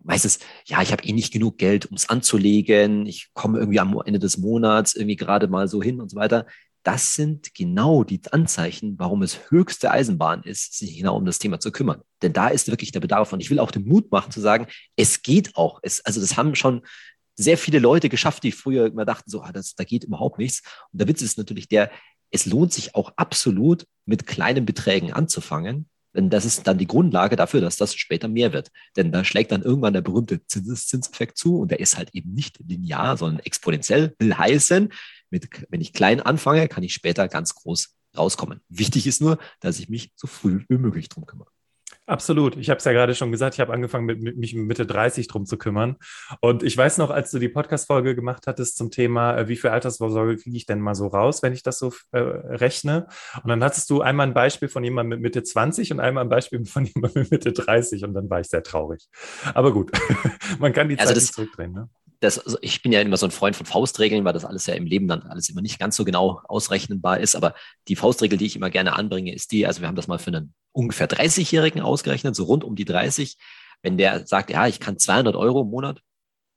meistens, 0.03 0.39
ja, 0.67 0.83
ich 0.83 0.93
habe 0.93 1.05
eh 1.05 1.12
nicht 1.12 1.33
genug 1.33 1.59
Geld, 1.59 1.87
um 1.87 1.97
es 1.97 2.09
anzulegen, 2.09 3.06
ich 3.06 3.29
komme 3.35 3.59
irgendwie 3.59 3.81
am 3.81 4.00
Ende 4.05 4.19
des 4.19 4.39
Monats 4.39 4.95
irgendwie 4.95 5.17
gerade 5.17 5.49
mal 5.49 5.69
so 5.69 5.83
hin 5.83 6.00
und 6.00 6.11
so 6.11 6.17
weiter. 6.17 6.47
Das 6.85 7.15
sind 7.15 7.55
genau 7.55 8.05
die 8.05 8.21
Anzeichen, 8.31 8.99
warum 8.99 9.23
es 9.23 9.50
höchste 9.50 9.91
Eisenbahn 9.91 10.43
ist, 10.43 10.79
sich 10.79 10.97
genau 10.97 11.17
um 11.17 11.27
das 11.27 11.39
Thema 11.39 11.61
zu 11.61 11.73
kümmern. 11.73 12.03
Denn 12.23 12.33
da 12.33 12.49
ist 12.49 12.69
wirklich 12.69 12.93
der 12.93 13.00
Bedarf 13.00 13.33
und 13.33 13.41
ich 13.41 13.50
will 13.50 13.59
auch 13.59 13.71
den 13.71 13.87
Mut 13.87 14.11
machen 14.11 14.31
zu 14.31 14.41
sagen, 14.41 14.67
es 14.97 15.23
geht 15.23 15.56
auch. 15.56 15.81
Es, 15.83 16.05
also 16.05 16.21
das 16.21 16.37
haben 16.37 16.55
schon 16.55 16.83
sehr 17.35 17.59
viele 17.59 17.79
Leute 17.79 18.09
geschafft, 18.09 18.43
die 18.43 18.53
früher 18.53 18.87
immer 18.87 19.05
dachten, 19.05 19.31
so, 19.31 19.43
ah, 19.43 19.53
das, 19.53 19.75
da 19.75 19.85
geht 19.85 20.05
überhaupt 20.05 20.39
nichts. 20.39 20.62
Und 20.93 21.00
der 21.00 21.09
Witz 21.09 21.23
ist 21.23 21.39
natürlich 21.39 21.69
der, 21.69 21.91
es 22.31 22.47
lohnt 22.47 22.73
sich 22.73 22.95
auch 22.95 23.12
absolut, 23.17 23.87
mit 24.06 24.27
kleinen 24.27 24.65
Beträgen 24.65 25.12
anzufangen, 25.12 25.88
denn 26.19 26.31
das 26.31 26.45
ist 26.45 26.67
dann 26.67 26.79
die 26.79 26.89
Grundlage 26.89 27.37
dafür, 27.37 27.61
dass 27.61 27.77
das 27.77 27.95
später 27.95 28.27
mehr 28.27 28.53
wird. 28.53 28.73
Denn 28.97 29.13
da 29.13 29.23
schlägt 29.23 29.53
dann 29.53 29.63
irgendwann 29.63 29.93
der 29.93 30.01
berühmte 30.01 30.45
Zinseszinseffekt 30.45 31.39
zu 31.39 31.61
und 31.61 31.71
der 31.71 31.79
ist 31.79 31.97
halt 31.97 32.13
eben 32.13 32.35
nicht 32.35 32.59
linear, 32.67 33.17
sondern 33.17 33.39
exponentiell. 33.47 34.17
Will 34.19 34.37
heißen, 34.37 34.93
mit, 35.31 35.49
wenn 35.69 35.81
ich 35.81 35.93
klein 35.93 36.21
anfange, 36.21 36.67
kann 36.67 36.83
ich 36.83 36.93
später 36.93 37.29
ganz 37.29 37.55
groß 37.55 37.95
rauskommen. 38.17 38.61
Wichtig 38.69 39.07
ist 39.07 39.21
nur, 39.21 39.39
dass 39.61 39.79
ich 39.79 39.89
mich 39.89 40.11
so 40.17 40.27
früh 40.27 40.65
wie 40.69 40.79
möglich 40.79 41.09
drum 41.09 41.25
kümmere. 41.25 41.51
Absolut. 42.09 42.57
Ich 42.57 42.71
habe 42.71 42.79
es 42.79 42.85
ja 42.85 42.93
gerade 42.93 43.15
schon 43.15 43.31
gesagt, 43.31 43.55
ich 43.55 43.61
habe 43.61 43.71
angefangen, 43.71 44.07
mit, 44.07 44.23
mit, 44.23 44.38
mich 44.38 44.55
Mitte 44.55 44.87
30 44.87 45.29
drum 45.29 45.45
zu 45.45 45.59
kümmern. 45.59 45.97
Und 46.41 46.62
ich 46.62 46.75
weiß 46.75 46.97
noch, 46.97 47.11
als 47.11 47.31
du 47.31 47.38
die 47.38 47.50
Podcast-Folge 47.50 48.15
gemacht 48.15 48.47
hattest 48.47 48.79
zum 48.79 48.91
Thema, 48.91 49.37
äh, 49.37 49.49
wie 49.49 49.57
viel 49.57 49.69
Altersvorsorge 49.69 50.38
kriege 50.38 50.57
ich 50.57 50.65
denn 50.65 50.81
mal 50.81 50.95
so 50.95 51.09
raus, 51.09 51.43
wenn 51.43 51.53
ich 51.53 51.62
das 51.62 51.79
so 51.79 51.93
äh, 52.12 52.19
rechne. 52.19 53.09
Und 53.43 53.50
dann 53.50 53.62
hattest 53.62 53.91
du 53.91 54.00
einmal 54.00 54.27
ein 54.27 54.33
Beispiel 54.33 54.69
von 54.69 54.83
jemandem 54.83 55.19
mit 55.19 55.21
Mitte 55.21 55.43
20 55.43 55.93
und 55.93 56.00
einmal 56.00 56.25
ein 56.25 56.31
Beispiel 56.31 56.65
von 56.65 56.85
jemandem 56.95 57.25
mit 57.25 57.31
Mitte 57.31 57.53
30 57.53 58.03
und 58.05 58.15
dann 58.15 58.31
war 58.31 58.41
ich 58.41 58.49
sehr 58.49 58.62
traurig. 58.62 59.07
Aber 59.53 59.71
gut, 59.71 59.93
man 60.59 60.73
kann 60.73 60.88
die 60.88 60.99
also 60.99 61.11
Zeit 61.11 61.17
das, 61.19 61.25
nicht 61.25 61.35
zurückdrehen. 61.35 61.73
Ne? 61.73 61.91
das, 62.21 62.38
also 62.38 62.59
ich 62.62 62.83
bin 62.83 62.93
ja 62.93 63.00
immer 63.00 63.17
so 63.17 63.27
ein 63.27 63.31
Freund 63.31 63.55
von 63.55 63.67
Faustregeln, 63.67 64.25
weil 64.25 64.33
das 64.33 64.45
alles 64.45 64.67
ja 64.67 64.75
im 64.75 64.87
Leben 64.87 65.07
dann 65.09 65.23
alles 65.23 65.49
immer 65.49 65.62
nicht 65.62 65.79
ganz 65.79 65.97
so 65.97 66.05
genau 66.05 66.41
ausrechnenbar 66.49 67.21
ist. 67.21 67.37
Aber 67.37 67.55
die 67.87 67.97
Faustregel, 67.97 68.38
die 68.38 68.47
ich 68.47 68.57
immer 68.57 68.71
gerne 68.71 68.95
anbringe, 68.95 69.33
ist 69.33 69.53
die, 69.53 69.67
also 69.67 69.81
wir 69.81 69.88
haben 69.88 69.97
das 69.97 70.09
mal 70.09 70.19
für 70.19 70.29
einen 70.29 70.55
ungefähr 70.78 71.08
30-Jährigen 71.08 71.82
ausgerechnet, 71.82 72.37
so 72.37 72.44
rund 72.44 72.62
um 72.62 72.76
die 72.76 72.85
30. 72.85 73.37
Wenn 73.82 73.99
der 73.99 74.26
sagt, 74.28 74.50
ja, 74.50 74.68
ich 74.68 74.78
kann 74.78 74.97
200 74.97 75.35
Euro 75.35 75.62
im 75.62 75.70
Monat 75.70 76.02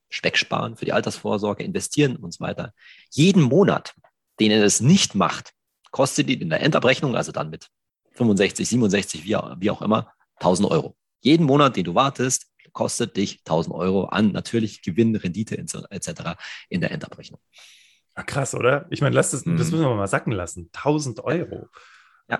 Speck 0.09 0.37
sparen 0.37 0.75
für 0.75 0.85
die 0.85 0.93
Altersvorsorge, 0.93 1.63
investieren 1.63 2.17
und 2.17 2.31
so 2.33 2.41
weiter. 2.41 2.73
Jeden 3.09 3.41
Monat, 3.41 3.95
den 4.39 4.51
er 4.51 4.61
das 4.61 4.79
nicht 4.79 5.15
macht, 5.15 5.53
kostet 5.89 6.29
ihn 6.29 6.41
in 6.41 6.49
der 6.49 6.61
Endabrechnung, 6.61 7.15
also 7.15 7.31
dann 7.31 7.49
mit 7.49 7.69
65, 8.11 8.67
67, 8.67 9.23
wie, 9.23 9.37
wie 9.57 9.71
auch 9.71 9.81
immer, 9.81 10.13
1000 10.35 10.69
Euro. 10.69 10.95
Jeden 11.21 11.45
Monat, 11.45 11.75
den 11.75 11.85
du 11.85 11.95
wartest, 11.95 12.47
kostet 12.73 13.17
dich 13.17 13.39
1000 13.39 13.73
Euro 13.73 14.05
an 14.05 14.31
natürlich 14.31 14.83
Gewinn, 14.83 15.15
Rendite 15.15 15.57
etc. 15.57 16.11
in 16.69 16.81
der 16.81 16.91
Endabrechnung. 16.91 17.39
Ja, 18.15 18.23
krass, 18.23 18.53
oder? 18.53 18.85
Ich 18.91 19.01
meine, 19.01 19.15
das, 19.15 19.31
das 19.31 19.45
mhm. 19.45 19.55
müssen 19.55 19.79
wir 19.79 19.95
mal 19.95 20.07
sacken 20.07 20.33
lassen. 20.33 20.69
1000 20.73 21.23
Euro. 21.23 21.69
Ja. 22.29 22.39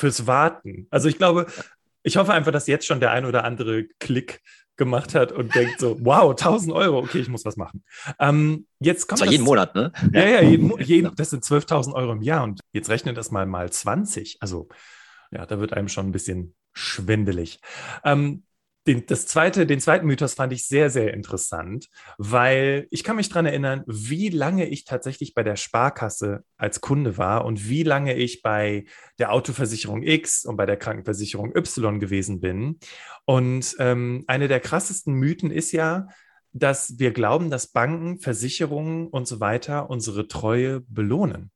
Fürs 0.00 0.26
Warten. 0.26 0.86
Also 0.90 1.08
ich 1.08 1.18
glaube, 1.18 1.46
ich 2.02 2.16
hoffe 2.16 2.32
einfach, 2.32 2.52
dass 2.52 2.66
jetzt 2.66 2.86
schon 2.86 3.00
der 3.00 3.10
ein 3.10 3.26
oder 3.26 3.44
andere 3.44 3.84
Klick 3.98 4.40
gemacht 4.78 5.14
hat 5.14 5.30
und 5.30 5.54
denkt 5.54 5.78
so, 5.78 5.98
wow, 6.00 6.30
1000 6.30 6.72
Euro, 6.72 7.00
okay, 7.00 7.18
ich 7.18 7.28
muss 7.28 7.44
was 7.44 7.58
machen. 7.58 7.84
Ähm, 8.18 8.66
jetzt 8.78 9.06
kommt 9.08 9.20
das 9.20 9.26
war 9.26 9.32
jeden 9.32 9.44
Monat, 9.44 9.74
ne? 9.74 9.92
Ja, 10.14 10.26
ja, 10.26 10.40
jeden, 10.40 10.72
jeden, 10.80 11.14
das 11.16 11.28
sind 11.28 11.44
12.000 11.44 11.92
Euro 11.92 12.12
im 12.12 12.22
Jahr 12.22 12.44
und 12.44 12.60
jetzt 12.72 12.88
rechnet 12.88 13.18
das 13.18 13.30
mal 13.30 13.44
mal 13.44 13.70
20. 13.70 14.38
Also 14.40 14.68
ja, 15.30 15.44
da 15.44 15.60
wird 15.60 15.74
einem 15.74 15.88
schon 15.88 16.06
ein 16.06 16.12
bisschen 16.12 16.54
schwindelig. 16.72 17.60
Ähm, 18.04 18.44
den, 18.90 19.06
das 19.06 19.26
zweite, 19.26 19.66
den 19.66 19.78
zweiten 19.78 20.06
Mythos 20.06 20.34
fand 20.34 20.52
ich 20.52 20.66
sehr, 20.66 20.90
sehr 20.90 21.14
interessant, 21.14 21.88
weil 22.18 22.88
ich 22.90 23.04
kann 23.04 23.14
mich 23.14 23.28
daran 23.28 23.46
erinnern, 23.46 23.84
wie 23.86 24.30
lange 24.30 24.66
ich 24.66 24.84
tatsächlich 24.84 25.32
bei 25.32 25.44
der 25.44 25.54
Sparkasse 25.54 26.44
als 26.56 26.80
Kunde 26.80 27.16
war 27.16 27.44
und 27.44 27.68
wie 27.68 27.84
lange 27.84 28.16
ich 28.16 28.42
bei 28.42 28.86
der 29.20 29.32
Autoversicherung 29.32 30.02
X 30.02 30.44
und 30.44 30.56
bei 30.56 30.66
der 30.66 30.76
Krankenversicherung 30.76 31.54
Y 31.54 32.00
gewesen 32.00 32.40
bin. 32.40 32.80
Und 33.26 33.76
ähm, 33.78 34.24
eine 34.26 34.48
der 34.48 34.58
krassesten 34.58 35.14
Mythen 35.14 35.52
ist 35.52 35.70
ja, 35.70 36.08
dass 36.52 36.98
wir 36.98 37.12
glauben, 37.12 37.48
dass 37.48 37.68
Banken, 37.68 38.18
Versicherungen 38.18 39.06
und 39.06 39.28
so 39.28 39.38
weiter 39.38 39.88
unsere 39.88 40.26
Treue 40.26 40.80
belohnen. 40.88 41.52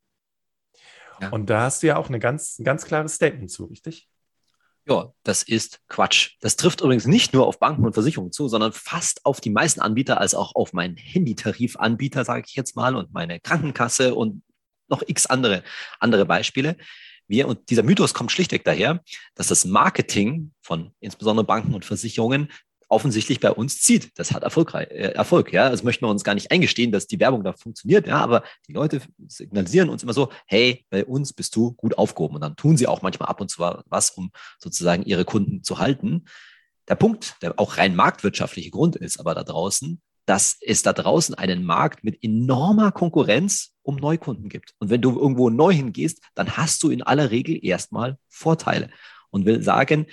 Ja. 1.21 1.31
Und 1.31 1.51
da 1.51 1.63
hast 1.63 1.83
du 1.83 1.89
ja 1.89 1.97
auch 1.97 2.09
eine 2.09 2.21
ganz, 2.21 2.61
ein 2.61 2.65
ganz 2.65 2.85
klares 2.85 3.15
Statement 3.15 3.51
zu, 3.51 3.65
richtig? 3.65 4.09
Ja, 4.87 5.13
das 5.23 5.43
ist 5.43 5.81
Quatsch. 5.89 6.33
Das 6.41 6.57
trifft 6.57 6.83
übrigens 6.83 7.07
nicht 7.07 7.33
nur 7.33 7.47
auf 7.47 7.59
Banken 7.59 7.87
und 7.87 7.95
Versicherungen 7.95 8.33
zu, 8.33 8.49
sondern 8.49 8.73
fast 8.73 9.25
auf 9.25 9.41
die 9.41 9.51
meisten 9.51 9.81
Anbieter, 9.81 10.21
als 10.21 10.35
auch 10.35 10.55
auf 10.55 10.75
meinen 10.75 10.97
Handytarifanbieter, 10.97 12.25
sage 12.25 12.45
ich 12.47 12.55
jetzt 12.55 12.77
mal, 12.77 12.95
und 12.95 13.13
meine 13.13 13.41
Krankenkasse 13.41 14.15
und 14.15 14.43
noch 14.89 15.03
x 15.07 15.25
andere, 15.25 15.63
andere 16.01 16.27
Beispiele. 16.27 16.77
Wir, 17.27 17.49
und 17.49 17.71
dieser 17.71 17.83
Mythos 17.83 18.13
kommt 18.13 18.33
schlichtweg 18.33 18.65
daher, 18.65 19.03
dass 19.35 19.47
das 19.47 19.65
Marketing 19.65 20.53
von 20.61 20.93
insbesondere 21.01 21.47
Banken 21.47 21.75
und 21.75 21.87
Versicherungen 21.87 22.53
offensichtlich 22.95 23.41
bei 23.41 23.51
uns 23.51 23.83
zieht. 23.83 24.19
Das 24.19 24.33
hat 24.33 24.43
erfolgreich, 24.45 24.89
äh, 24.91 25.13
Erfolg. 25.13 25.53
Ja, 25.53 25.69
das 25.69 25.83
möchten 25.83 26.07
wir 26.07 26.11
uns 26.11 26.25
gar 26.25 26.35
nicht 26.35 26.51
eingestehen, 26.51 26.93
dass 26.93 27.07
die 27.07 27.21
Werbung 27.21 27.45
da 27.45 27.53
funktioniert. 27.53 28.07
Ja, 28.07 28.19
aber 28.19 28.45
die 28.69 28.73
Leute 28.73 29.03
signalisieren 29.27 29.91
uns 29.91 30.03
immer 30.03 30.15
so: 30.15 30.31
Hey, 30.47 30.87
bei 30.91 31.05
uns 31.05 31.33
bist 31.33 31.55
du 31.57 31.73
gut 31.73 31.99
aufgehoben. 31.99 32.37
Und 32.37 32.41
dann 32.41 32.57
tun 32.57 32.77
sie 32.77 32.87
auch 32.87 33.03
manchmal 33.03 33.29
ab 33.29 33.41
und 33.41 33.51
zu 33.51 33.61
was, 33.61 34.11
um 34.11 34.31
sozusagen 34.59 35.03
ihre 35.03 35.25
Kunden 35.25 35.63
zu 35.63 35.79
halten. 35.79 36.25
Der 36.89 36.95
Punkt, 36.95 37.37
der 37.43 37.59
auch 37.59 37.79
rein 37.79 37.97
marktwirtschaftliche 37.97 38.71
Grund 38.71 38.97
ist, 38.97 39.19
aber 39.19 39.35
da 39.35 39.43
draußen, 39.43 40.01
dass 40.27 40.57
es 40.61 40.83
da 40.83 40.93
draußen 40.93 41.35
einen 41.35 41.65
Markt 41.65 42.05
mit 42.05 42.23
enormer 42.23 42.93
Konkurrenz 42.93 43.75
um 43.83 43.97
Neukunden 43.97 44.49
gibt. 44.49 44.75
Und 44.79 44.91
wenn 44.91 45.03
du 45.03 45.19
irgendwo 45.19 45.51
neu 45.51 45.73
hingehst, 45.73 46.23
dann 46.35 46.57
hast 46.57 46.83
du 46.83 46.91
in 46.91 47.03
aller 47.03 47.31
Regel 47.31 47.59
erstmal 47.63 48.19
Vorteile. 48.29 48.91
Und 49.31 49.47
will 49.47 49.63
sagen, 49.63 50.07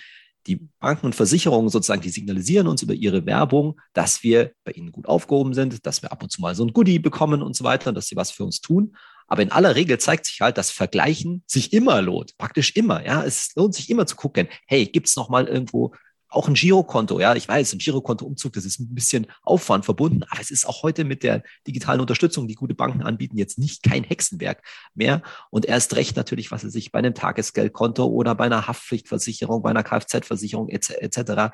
die 0.47 0.67
Banken 0.79 1.07
und 1.07 1.15
Versicherungen 1.15 1.69
sozusagen, 1.69 2.01
die 2.01 2.09
signalisieren 2.09 2.67
uns 2.67 2.81
über 2.81 2.93
ihre 2.93 3.25
Werbung, 3.25 3.79
dass 3.93 4.23
wir 4.23 4.51
bei 4.63 4.71
ihnen 4.71 4.91
gut 4.91 5.07
aufgehoben 5.07 5.53
sind, 5.53 5.85
dass 5.85 6.01
wir 6.01 6.11
ab 6.11 6.23
und 6.23 6.31
zu 6.31 6.41
mal 6.41 6.55
so 6.55 6.65
ein 6.65 6.73
Goodie 6.73 6.99
bekommen 6.99 7.41
und 7.41 7.55
so 7.55 7.63
weiter, 7.63 7.93
dass 7.93 8.07
sie 8.07 8.15
was 8.15 8.31
für 8.31 8.43
uns 8.43 8.61
tun. 8.61 8.95
Aber 9.27 9.43
in 9.43 9.51
aller 9.51 9.75
Regel 9.75 9.97
zeigt 9.97 10.25
sich 10.25 10.41
halt, 10.41 10.57
dass 10.57 10.71
Vergleichen 10.71 11.43
sich 11.47 11.71
immer 11.71 12.01
lohnt, 12.01 12.37
praktisch 12.37 12.75
immer. 12.75 13.05
Ja, 13.05 13.23
es 13.23 13.51
lohnt 13.55 13.75
sich 13.75 13.89
immer 13.89 14.05
zu 14.05 14.15
gucken, 14.15 14.47
hey, 14.67 14.85
gibt 14.85 15.07
es 15.07 15.15
noch 15.15 15.29
mal 15.29 15.47
irgendwo 15.47 15.93
auch 16.31 16.47
ein 16.47 16.53
Girokonto, 16.53 17.19
ja, 17.19 17.35
ich 17.35 17.47
weiß, 17.47 17.73
ein 17.73 17.79
Girokontoumzug, 17.79 18.53
das 18.53 18.65
ist 18.65 18.79
ein 18.79 18.95
bisschen 18.95 19.27
Aufwand 19.43 19.85
verbunden, 19.85 20.23
aber 20.29 20.39
es 20.41 20.49
ist 20.49 20.65
auch 20.65 20.81
heute 20.81 21.03
mit 21.03 21.23
der 21.23 21.43
digitalen 21.67 21.99
Unterstützung, 21.99 22.47
die 22.47 22.55
gute 22.55 22.73
Banken 22.73 23.03
anbieten, 23.03 23.37
jetzt 23.37 23.59
nicht 23.59 23.83
kein 23.83 24.03
Hexenwerk 24.03 24.63
mehr. 24.95 25.21
Und 25.49 25.65
erst 25.65 25.95
recht 25.95 26.15
natürlich, 26.15 26.49
was 26.49 26.63
es 26.63 26.71
sich 26.71 26.91
bei 26.91 26.99
einem 26.99 27.13
Tagesgeldkonto 27.13 28.05
oder 28.05 28.33
bei 28.33 28.45
einer 28.45 28.65
Haftpflichtversicherung, 28.65 29.61
bei 29.61 29.69
einer 29.71 29.83
Kfz-Versicherung 29.83 30.69
etc. 30.69 31.53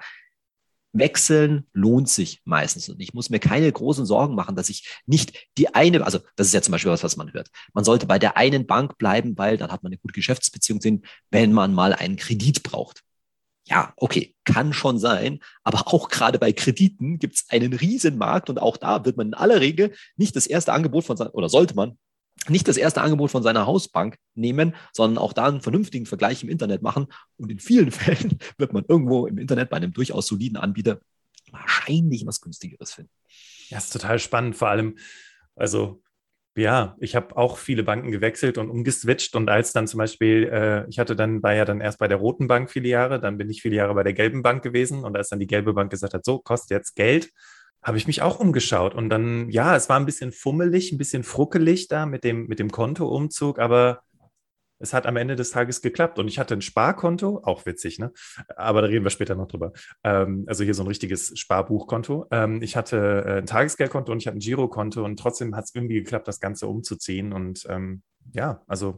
Wechseln 0.93 1.67
lohnt 1.73 2.07
sich 2.07 2.41
meistens 2.45 2.87
und 2.87 3.01
ich 3.01 3.13
muss 3.15 3.31
mir 3.31 3.39
keine 3.39 3.71
großen 3.71 4.05
Sorgen 4.05 4.35
machen, 4.35 4.55
dass 4.55 4.69
ich 4.69 4.87
nicht 5.07 5.47
die 5.57 5.73
eine, 5.73 6.05
also 6.05 6.19
das 6.35 6.47
ist 6.47 6.53
ja 6.53 6.61
zum 6.61 6.71
Beispiel 6.71 6.91
was, 6.91 7.03
was 7.03 7.17
man 7.17 7.33
hört. 7.33 7.49
Man 7.73 7.83
sollte 7.83 8.05
bei 8.05 8.19
der 8.19 8.37
einen 8.37 8.67
Bank 8.67 8.97
bleiben, 8.99 9.37
weil 9.37 9.57
dann 9.57 9.71
hat 9.71 9.81
man 9.81 9.91
eine 9.91 9.97
gute 9.97 10.13
Geschäftsbeziehung, 10.13 11.01
wenn 11.31 11.51
man 11.51 11.73
mal 11.73 11.93
einen 11.93 12.15
Kredit 12.15 12.61
braucht. 12.61 13.03
Ja, 13.69 13.93
okay, 13.97 14.33
kann 14.45 14.71
schon 14.71 14.97
sein, 14.97 15.39
aber 15.63 15.87
auch 15.87 16.07
gerade 16.07 16.39
bei 16.39 16.53
Krediten 16.53 17.19
gibt 17.19 17.35
es 17.35 17.45
einen 17.49 17.73
riesen 17.73 18.17
Markt 18.17 18.49
und 18.49 18.59
auch 18.59 18.77
da 18.77 19.03
wird 19.03 19.17
man 19.17 19.27
in 19.27 19.33
aller 19.33 19.59
Regel 19.59 19.93
nicht 20.15 20.37
das 20.37 20.47
erste 20.47 20.71
Angebot 20.71 21.03
von 21.03 21.17
oder 21.17 21.49
sollte 21.49 21.75
man 21.75 21.97
nicht 22.47 22.67
das 22.69 22.77
erste 22.77 23.01
Angebot 23.01 23.29
von 23.29 23.43
seiner 23.43 23.65
Hausbank 23.65 24.17
nehmen, 24.35 24.73
sondern 24.93 25.17
auch 25.17 25.33
da 25.33 25.47
einen 25.47 25.59
vernünftigen 25.59 26.05
Vergleich 26.05 26.43
im 26.43 26.49
Internet 26.49 26.81
machen. 26.81 27.07
Und 27.35 27.51
in 27.51 27.59
vielen 27.59 27.91
Fällen 27.91 28.37
wird 28.57 28.71
man 28.71 28.85
irgendwo 28.87 29.27
im 29.27 29.37
Internet 29.37 29.69
bei 29.69 29.77
einem 29.77 29.91
durchaus 29.91 30.27
soliden 30.27 30.55
Anbieter 30.55 31.01
wahrscheinlich 31.51 32.25
was 32.25 32.39
günstigeres 32.39 32.93
finden. 32.93 33.11
Ja, 33.69 33.79
ist 33.79 33.91
total 33.91 34.19
spannend. 34.19 34.55
Vor 34.55 34.69
allem, 34.69 34.97
also 35.55 36.01
ja, 36.57 36.95
ich 36.99 37.15
habe 37.15 37.37
auch 37.37 37.57
viele 37.57 37.83
Banken 37.83 38.11
gewechselt 38.11 38.57
und 38.57 38.69
umgeswitcht. 38.69 39.35
Und 39.35 39.49
als 39.49 39.73
dann 39.73 39.87
zum 39.87 39.99
Beispiel, 39.99 40.49
äh, 40.51 40.89
ich 40.89 40.99
hatte 40.99 41.15
dann, 41.15 41.41
war 41.43 41.53
ja 41.53 41.65
dann 41.65 41.81
erst 41.81 41.99
bei 41.99 42.07
der 42.07 42.17
Roten 42.17 42.47
Bank 42.47 42.69
viele 42.71 42.89
Jahre, 42.89 43.19
dann 43.19 43.37
bin 43.37 43.49
ich 43.49 43.61
viele 43.61 43.75
Jahre 43.75 43.93
bei 43.93 44.03
der 44.03 44.13
Gelben 44.13 44.41
Bank 44.41 44.63
gewesen. 44.63 45.03
Und 45.03 45.15
als 45.15 45.29
dann 45.29 45.39
die 45.39 45.47
Gelbe 45.47 45.73
Bank 45.73 45.91
gesagt 45.91 46.13
hat, 46.13 46.25
so, 46.25 46.39
kostet 46.39 46.71
jetzt 46.71 46.95
Geld, 46.95 47.31
habe 47.83 47.97
ich 47.97 48.07
mich 48.07 48.21
auch 48.21 48.39
umgeschaut. 48.39 48.95
Und 48.95 49.09
dann, 49.09 49.49
ja, 49.49 49.75
es 49.75 49.89
war 49.89 49.99
ein 49.99 50.05
bisschen 50.05 50.31
fummelig, 50.31 50.91
ein 50.91 50.97
bisschen 50.97 51.23
fruckelig 51.23 51.87
da 51.87 52.05
mit 52.05 52.23
dem, 52.23 52.47
mit 52.47 52.59
dem 52.59 52.71
Kontoumzug, 52.71 53.59
aber 53.59 54.01
es 54.79 54.93
hat 54.93 55.05
am 55.05 55.17
Ende 55.17 55.35
des 55.35 55.51
Tages 55.51 55.81
geklappt 55.81 56.19
und 56.19 56.27
ich 56.27 56.39
hatte 56.39 56.53
ein 56.53 56.61
Sparkonto, 56.61 57.41
auch 57.43 57.65
witzig, 57.65 57.99
ne? 57.99 58.11
Aber 58.55 58.81
da 58.81 58.87
reden 58.87 59.05
wir 59.05 59.09
später 59.09 59.35
noch 59.35 59.47
drüber. 59.47 59.73
Ähm, 60.03 60.45
also 60.47 60.63
hier 60.63 60.73
so 60.73 60.83
ein 60.83 60.87
richtiges 60.87 61.37
Sparbuchkonto. 61.37 62.27
Ähm, 62.31 62.61
ich 62.61 62.75
hatte 62.75 63.23
äh, 63.25 63.37
ein 63.39 63.45
Tagesgeldkonto 63.45 64.11
und 64.11 64.19
ich 64.19 64.27
hatte 64.27 64.37
ein 64.37 64.41
Girokonto 64.41 65.03
und 65.03 65.17
trotzdem 65.19 65.55
hat 65.55 65.65
es 65.65 65.75
irgendwie 65.75 65.95
geklappt, 65.95 66.27
das 66.27 66.39
Ganze 66.39 66.67
umzuziehen. 66.67 67.33
Und 67.33 67.65
ähm, 67.69 68.03
ja, 68.33 68.61
also 68.67 68.95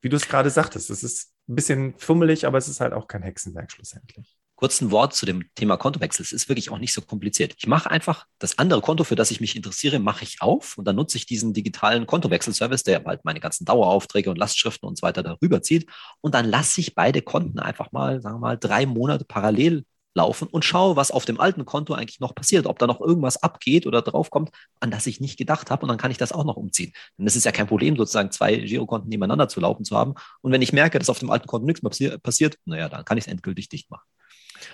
wie 0.00 0.08
du 0.08 0.16
es 0.16 0.28
gerade 0.28 0.50
sagtest, 0.50 0.90
es 0.90 1.02
ist 1.02 1.32
ein 1.48 1.54
bisschen 1.54 1.94
fummelig, 1.98 2.46
aber 2.46 2.58
es 2.58 2.68
ist 2.68 2.80
halt 2.80 2.92
auch 2.92 3.08
kein 3.08 3.22
Hexenwerk 3.22 3.72
schlussendlich 3.72 4.36
kurz 4.56 4.80
ein 4.80 4.90
Wort 4.90 5.14
zu 5.14 5.26
dem 5.26 5.44
Thema 5.54 5.76
Kontowechsel. 5.76 6.22
Es 6.22 6.32
ist 6.32 6.48
wirklich 6.48 6.70
auch 6.70 6.78
nicht 6.78 6.92
so 6.92 7.02
kompliziert. 7.02 7.54
Ich 7.58 7.66
mache 7.66 7.90
einfach 7.90 8.26
das 8.38 8.58
andere 8.58 8.80
Konto, 8.80 9.04
für 9.04 9.14
das 9.14 9.30
ich 9.30 9.40
mich 9.40 9.54
interessiere, 9.54 9.98
mache 9.98 10.24
ich 10.24 10.42
auf 10.42 10.76
und 10.78 10.86
dann 10.86 10.96
nutze 10.96 11.18
ich 11.18 11.26
diesen 11.26 11.52
digitalen 11.52 12.06
Kontowechselservice, 12.06 12.82
der 12.82 13.04
halt 13.04 13.24
meine 13.24 13.40
ganzen 13.40 13.64
Daueraufträge 13.64 14.30
und 14.30 14.38
Lastschriften 14.38 14.88
und 14.88 14.98
so 14.98 15.02
weiter 15.06 15.22
darüber 15.22 15.62
zieht. 15.62 15.88
Und 16.20 16.34
dann 16.34 16.46
lasse 16.46 16.80
ich 16.80 16.94
beide 16.94 17.22
Konten 17.22 17.58
einfach 17.58 17.92
mal, 17.92 18.20
sagen 18.20 18.36
wir 18.36 18.40
mal, 18.40 18.58
drei 18.58 18.86
Monate 18.86 19.24
parallel 19.24 19.84
laufen 20.16 20.48
und 20.48 20.64
schaue, 20.64 20.96
was 20.96 21.10
auf 21.10 21.26
dem 21.26 21.38
alten 21.38 21.64
Konto 21.64 21.92
eigentlich 21.92 22.20
noch 22.20 22.34
passiert, 22.34 22.66
ob 22.66 22.78
da 22.78 22.86
noch 22.86 23.00
irgendwas 23.00 23.42
abgeht 23.42 23.86
oder 23.86 24.02
draufkommt, 24.02 24.50
an 24.80 24.90
das 24.90 25.06
ich 25.06 25.20
nicht 25.20 25.36
gedacht 25.36 25.70
habe 25.70 25.82
und 25.82 25.88
dann 25.88 25.98
kann 25.98 26.10
ich 26.10 26.16
das 26.16 26.32
auch 26.32 26.44
noch 26.44 26.56
umziehen. 26.56 26.92
Denn 27.18 27.26
es 27.26 27.36
ist 27.36 27.44
ja 27.44 27.52
kein 27.52 27.66
Problem, 27.66 27.96
sozusagen 27.96 28.30
zwei 28.30 28.56
Girokonten 28.56 29.10
nebeneinander 29.10 29.48
zu 29.48 29.60
laufen 29.60 29.84
zu 29.84 29.96
haben. 29.96 30.14
Und 30.40 30.52
wenn 30.52 30.62
ich 30.62 30.72
merke, 30.72 30.98
dass 30.98 31.10
auf 31.10 31.18
dem 31.18 31.30
alten 31.30 31.46
Konto 31.46 31.66
nichts 31.66 31.82
mehr 31.82 32.18
passiert, 32.18 32.56
naja, 32.64 32.88
dann 32.88 33.04
kann 33.04 33.18
ich 33.18 33.24
es 33.24 33.30
endgültig 33.30 33.68
dicht 33.68 33.90
machen. 33.90 34.06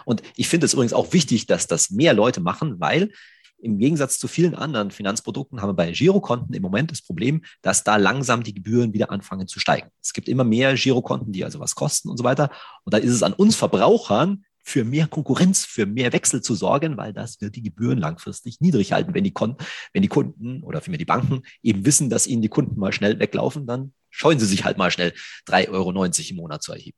Und 0.05 0.23
ich 0.37 0.49
finde 0.49 0.67
es 0.67 0.75
übrigens 0.75 0.93
auch 0.93 1.13
wichtig, 1.13 1.47
dass 1.47 1.67
das 1.67 1.91
mehr 1.91 2.15
Leute 2.15 2.41
machen, 2.41 2.81
weil 2.81 3.11
im 3.59 3.79
Gegensatz 3.79 4.19
zu 4.19 4.27
vielen 4.27 4.55
anderen 4.57 4.91
Finanzprodukten 4.91 5.63
haben 5.63 5.69
wir 5.71 5.75
bei 5.75 5.93
Girokonten 5.93 6.53
im 6.55 6.63
Moment 6.63 6.91
das 6.91 7.01
Problem, 7.01 7.43
dass 7.63 7.85
da 7.85 7.97
langsam 7.97 8.43
die 8.43 8.55
Gebühren 8.55 8.93
wieder 8.93 9.11
anfangen 9.11 9.47
zu 9.47 9.61
steigen. 9.61 9.89
Es 10.03 10.13
gibt 10.13 10.29
immer 10.29 10.43
mehr 10.43 10.75
Girokonten, 10.75 11.33
die 11.33 11.45
also 11.45 11.61
was 11.61 11.77
kosten 11.77 12.09
und 12.09 12.17
so 12.17 12.25
weiter. 12.25 12.51
Und 12.85 12.93
da 12.93 12.99
ist 12.99 13.13
es 13.13 13.23
an 13.23 13.33
uns 13.33 13.55
Verbrauchern, 13.55 14.45
für 14.65 14.85
mehr 14.85 15.09
Konkurrenz, 15.09 15.65
für 15.65 15.87
mehr 15.87 16.13
Wechsel 16.13 16.41
zu 16.41 16.55
sorgen, 16.55 16.97
weil 16.97 17.13
das 17.13 17.41
wird 17.41 17.57
die 17.57 17.63
Gebühren 17.63 17.99
langfristig 17.99 18.61
niedrig 18.61 18.93
halten. 18.93 19.13
Wenn 19.13 19.25
die, 19.25 19.33
Kon 19.33 19.57
wenn 19.93 20.03
die 20.03 20.09
Kunden 20.09 20.63
oder 20.63 20.81
vielmehr 20.81 20.99
die 20.99 21.05
Banken 21.05 21.43
eben 21.63 21.85
wissen, 21.85 22.11
dass 22.11 22.27
ihnen 22.27 22.43
die 22.43 22.49
Kunden 22.49 22.79
mal 22.79 22.93
schnell 22.93 23.19
weglaufen, 23.19 23.67
dann 23.67 23.93
scheuen 24.13 24.39
sie 24.39 24.47
sich 24.47 24.65
halt 24.65 24.79
mal 24.79 24.91
schnell 24.91 25.13
3,90 25.49 25.71
Euro 25.71 25.91
im 25.91 26.37
Monat 26.37 26.63
zu 26.63 26.73
erheben. 26.73 26.97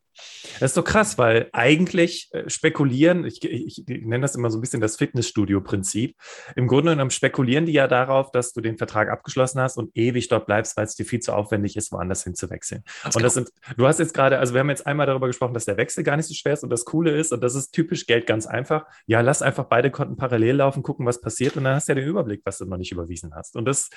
Das 0.60 0.70
ist 0.70 0.74
so 0.74 0.82
krass, 0.82 1.18
weil 1.18 1.48
eigentlich 1.52 2.28
äh, 2.32 2.48
spekulieren, 2.48 3.24
ich, 3.24 3.42
ich, 3.42 3.82
ich, 3.88 4.02
nenne 4.04 4.20
das 4.20 4.36
immer 4.36 4.50
so 4.50 4.58
ein 4.58 4.60
bisschen 4.60 4.80
das 4.80 4.96
Fitnessstudio-Prinzip. 4.96 6.16
Im 6.54 6.68
Grunde 6.68 6.92
genommen 6.92 7.10
spekulieren 7.10 7.66
die 7.66 7.72
ja 7.72 7.88
darauf, 7.88 8.30
dass 8.30 8.52
du 8.52 8.60
den 8.60 8.78
Vertrag 8.78 9.10
abgeschlossen 9.10 9.60
hast 9.60 9.76
und 9.76 9.90
ewig 9.96 10.28
dort 10.28 10.46
bleibst, 10.46 10.76
weil 10.76 10.84
es 10.84 10.94
dir 10.94 11.04
viel 11.04 11.20
zu 11.20 11.32
aufwendig 11.32 11.76
ist, 11.76 11.90
woanders 11.90 12.22
hinzuwechseln. 12.22 12.84
Ganz 13.02 13.16
und 13.16 13.22
das 13.22 13.34
genau. 13.34 13.46
sind, 13.46 13.76
du 13.78 13.86
hast 13.86 13.98
jetzt 13.98 14.14
gerade, 14.14 14.38
also 14.38 14.54
wir 14.54 14.60
haben 14.60 14.70
jetzt 14.70 14.86
einmal 14.86 15.06
darüber 15.06 15.26
gesprochen, 15.26 15.54
dass 15.54 15.64
der 15.64 15.76
Wechsel 15.76 16.04
gar 16.04 16.16
nicht 16.16 16.26
so 16.26 16.34
schwer 16.34 16.52
ist 16.52 16.62
und 16.62 16.70
das 16.70 16.84
Coole 16.84 17.10
ist, 17.10 17.32
und 17.32 17.42
das 17.42 17.54
ist 17.54 17.72
typisch 17.72 18.06
Geld 18.06 18.26
ganz 18.26 18.46
einfach. 18.46 18.86
Ja, 19.06 19.20
lass 19.20 19.42
einfach 19.42 19.64
beide 19.64 19.90
Konten 19.90 20.16
parallel 20.16 20.56
laufen, 20.56 20.82
gucken, 20.82 21.06
was 21.06 21.20
passiert 21.20 21.56
und 21.56 21.64
dann 21.64 21.74
hast 21.74 21.88
du 21.88 21.92
ja 21.92 21.96
den 21.96 22.08
Überblick, 22.08 22.42
was 22.44 22.58
du 22.58 22.66
noch 22.66 22.76
nicht 22.78 22.92
überwiesen 22.92 23.34
hast. 23.34 23.56
Und 23.56 23.64
das 23.64 23.90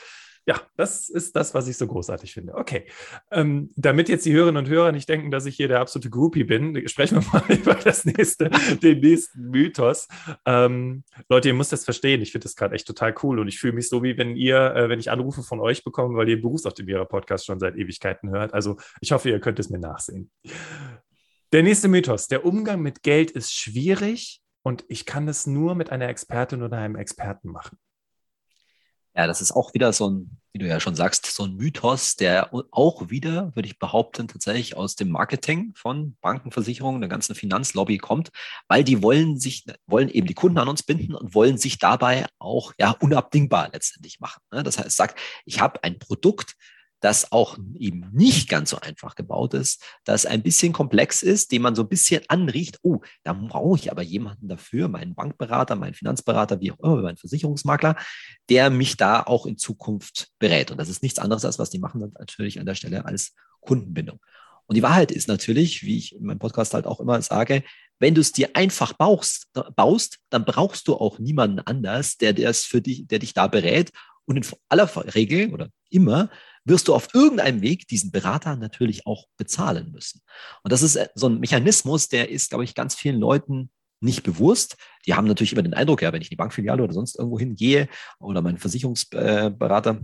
ja, 0.47 0.61
das 0.77 1.09
ist 1.09 1.35
das, 1.35 1.53
was 1.53 1.67
ich 1.67 1.75
so 1.75 1.87
großartig 1.87 2.33
finde. 2.33 2.55
Okay. 2.55 2.85
Ähm, 3.31 3.69
damit 3.75 4.07
jetzt 4.07 4.25
die 4.25 4.31
Hörerinnen 4.31 4.63
und 4.63 4.71
Hörer 4.71 4.93
nicht 4.93 5.09
denken, 5.09 5.29
dass 5.29 5.45
ich 5.45 5.57
hier 5.57 5.67
der 5.67 5.81
absolute 5.81 6.09
Groupie 6.09 6.45
bin, 6.45 6.87
sprechen 6.87 7.21
wir 7.21 7.27
mal 7.33 7.51
über 7.51 7.75
das 7.75 8.05
nächste, 8.05 8.49
den 8.81 9.01
nächsten 9.01 9.49
Mythos. 9.49 10.07
Ähm, 10.45 11.03
Leute, 11.27 11.49
ihr 11.49 11.53
müsst 11.53 11.73
das 11.73 11.83
verstehen. 11.83 12.21
Ich 12.21 12.31
finde 12.31 12.45
das 12.45 12.55
gerade 12.55 12.75
echt 12.75 12.87
total 12.87 13.13
cool 13.23 13.39
und 13.39 13.49
ich 13.49 13.59
fühle 13.59 13.73
mich 13.73 13.89
so, 13.89 14.03
wie 14.03 14.17
wenn 14.17 14.37
ihr, 14.37 14.73
äh, 14.73 14.87
wenn 14.87 14.99
ich 14.99 15.11
Anrufe 15.11 15.43
von 15.43 15.59
euch 15.59 15.83
bekomme, 15.83 16.15
weil 16.17 16.29
ihr 16.29 16.41
Berufsoptimierer 16.41 17.05
Podcast 17.05 17.45
schon 17.45 17.59
seit 17.59 17.75
Ewigkeiten 17.75 18.29
hört. 18.29 18.53
Also 18.53 18.77
ich 19.01 19.11
hoffe, 19.11 19.29
ihr 19.29 19.41
könnt 19.41 19.59
es 19.59 19.69
mir 19.69 19.79
nachsehen. 19.79 20.31
Der 21.51 21.61
nächste 21.61 21.89
Mythos. 21.89 22.29
Der 22.29 22.45
Umgang 22.45 22.81
mit 22.81 23.03
Geld 23.03 23.31
ist 23.31 23.53
schwierig 23.53 24.41
und 24.63 24.85
ich 24.87 25.05
kann 25.05 25.27
es 25.27 25.45
nur 25.45 25.75
mit 25.75 25.91
einer 25.91 26.07
Expertin 26.07 26.63
oder 26.63 26.77
einem 26.77 26.95
Experten 26.95 27.49
machen. 27.49 27.77
Ja, 29.17 29.25
das 29.25 29.41
ist 29.41 29.51
auch 29.51 29.73
wieder 29.73 29.93
so 29.93 30.11
ein, 30.11 30.37
wie 30.53 30.59
du 30.59 30.67
ja 30.67 30.79
schon 30.79 30.93
sagst, 30.93 31.25
so 31.25 31.45
ein 31.45 31.55
Mythos, 31.55 32.17
der 32.17 32.51
auch 32.69 33.09
wieder, 33.09 33.55
würde 33.55 33.67
ich 33.67 33.79
behaupten, 33.79 34.27
tatsächlich 34.27 34.77
aus 34.77 34.95
dem 34.95 35.09
Marketing 35.09 35.73
von 35.75 36.15
Banken, 36.21 36.51
Versicherungen, 36.51 37.01
der 37.01 37.09
ganzen 37.09 37.33
Finanzlobby 37.33 37.97
kommt, 37.97 38.29
weil 38.67 38.83
die 38.83 39.01
wollen 39.01 39.39
sich, 39.39 39.65
wollen 39.87 40.09
eben 40.09 40.27
die 40.27 40.35
Kunden 40.35 40.59
an 40.59 40.67
uns 40.67 40.83
binden 40.83 41.15
und 41.15 41.33
wollen 41.33 41.57
sich 41.57 41.79
dabei 41.79 42.27
auch 42.37 42.73
ja 42.79 42.91
unabdingbar 42.91 43.69
letztendlich 43.73 44.19
machen. 44.19 44.43
Ne? 44.51 44.61
Das 44.61 44.77
heißt, 44.77 44.95
sagt, 44.95 45.19
ich 45.45 45.61
habe 45.61 45.83
ein 45.83 45.97
Produkt, 45.97 46.55
das 47.07 47.31
auch 47.31 47.57
eben 47.79 48.09
nicht 48.11 48.49
ganz 48.49 48.71
so 48.71 48.81
einfach 48.81 49.15
gebaut 49.15 49.53
ist, 49.53 49.81
das 50.03 50.25
ein 50.25 50.43
bisschen 50.43 50.73
komplex 50.73 51.23
ist, 51.23 51.53
den 51.53 51.61
man 51.61 51.73
so 51.73 51.83
ein 51.83 51.87
bisschen 51.87 52.21
anriecht, 52.27 52.79
oh, 52.81 52.99
da 53.23 53.31
brauche 53.31 53.79
ich 53.79 53.89
aber 53.89 54.01
jemanden 54.01 54.49
dafür, 54.49 54.89
meinen 54.89 55.15
Bankberater, 55.15 55.77
meinen 55.77 55.93
Finanzberater, 55.93 56.59
wie 56.59 56.73
auch 56.73 56.79
immer, 56.79 57.03
meinen 57.03 57.15
Versicherungsmakler, 57.15 57.95
der 58.49 58.69
mich 58.69 58.97
da 58.97 59.23
auch 59.23 59.45
in 59.45 59.57
Zukunft 59.57 60.33
berät. 60.37 60.69
Und 60.69 60.79
das 60.79 60.89
ist 60.89 61.01
nichts 61.01 61.17
anderes, 61.17 61.45
als 61.45 61.57
was 61.59 61.69
die 61.69 61.79
machen 61.79 62.11
natürlich 62.19 62.59
an 62.59 62.65
der 62.65 62.75
Stelle 62.75 63.05
als 63.05 63.33
Kundenbindung. 63.61 64.19
Und 64.65 64.75
die 64.75 64.83
Wahrheit 64.83 65.13
ist 65.13 65.29
natürlich, 65.29 65.83
wie 65.83 65.97
ich 65.97 66.13
in 66.13 66.25
meinem 66.25 66.39
Podcast 66.39 66.73
halt 66.73 66.87
auch 66.87 66.99
immer 66.99 67.21
sage, 67.21 67.63
wenn 67.99 68.15
du 68.15 68.19
es 68.19 68.33
dir 68.33 68.49
einfach 68.53 68.91
baust, 68.91 69.47
baust, 69.77 70.19
dann 70.29 70.43
brauchst 70.43 70.89
du 70.89 70.95
auch 70.95 71.19
niemanden 71.19 71.59
anders, 71.59 72.17
der 72.17 72.33
das 72.33 72.65
für 72.65 72.81
dich, 72.81 73.07
der 73.07 73.19
dich 73.19 73.33
da 73.33 73.47
berät. 73.47 73.91
Und 74.25 74.35
in 74.35 74.45
aller 74.67 74.89
Regel 75.15 75.53
oder 75.53 75.69
immer 75.89 76.29
wirst 76.67 76.87
du 76.87 76.95
auf 76.95 77.07
irgendeinem 77.13 77.61
Weg 77.61 77.87
diesen 77.87 78.11
Berater 78.11 78.55
natürlich 78.55 79.05
auch 79.05 79.25
bezahlen 79.37 79.91
müssen. 79.91 80.21
Und 80.63 80.71
das 80.71 80.81
ist 80.81 80.95
äh, 80.95 81.07
so 81.15 81.27
ein 81.27 81.39
Mechanismus, 81.39 82.09
der 82.09 82.29
ist, 82.29 82.49
glaube 82.49 82.63
ich, 82.63 82.75
ganz 82.75 82.95
vielen 82.95 83.19
Leuten 83.19 83.69
nicht 83.99 84.23
bewusst. 84.23 84.77
Die 85.05 85.15
haben 85.15 85.27
natürlich 85.27 85.53
immer 85.53 85.63
den 85.63 85.73
Eindruck, 85.73 86.01
ja, 86.01 86.13
wenn 86.13 86.21
ich 86.21 86.27
in 86.27 86.31
die 86.31 86.37
Bankfiliale 86.37 86.83
oder 86.83 86.93
sonst 86.93 87.17
irgendwo 87.17 87.39
hingehe 87.39 87.87
oder 88.19 88.41
mein 88.41 88.57
Versicherungsberater, 88.57 90.01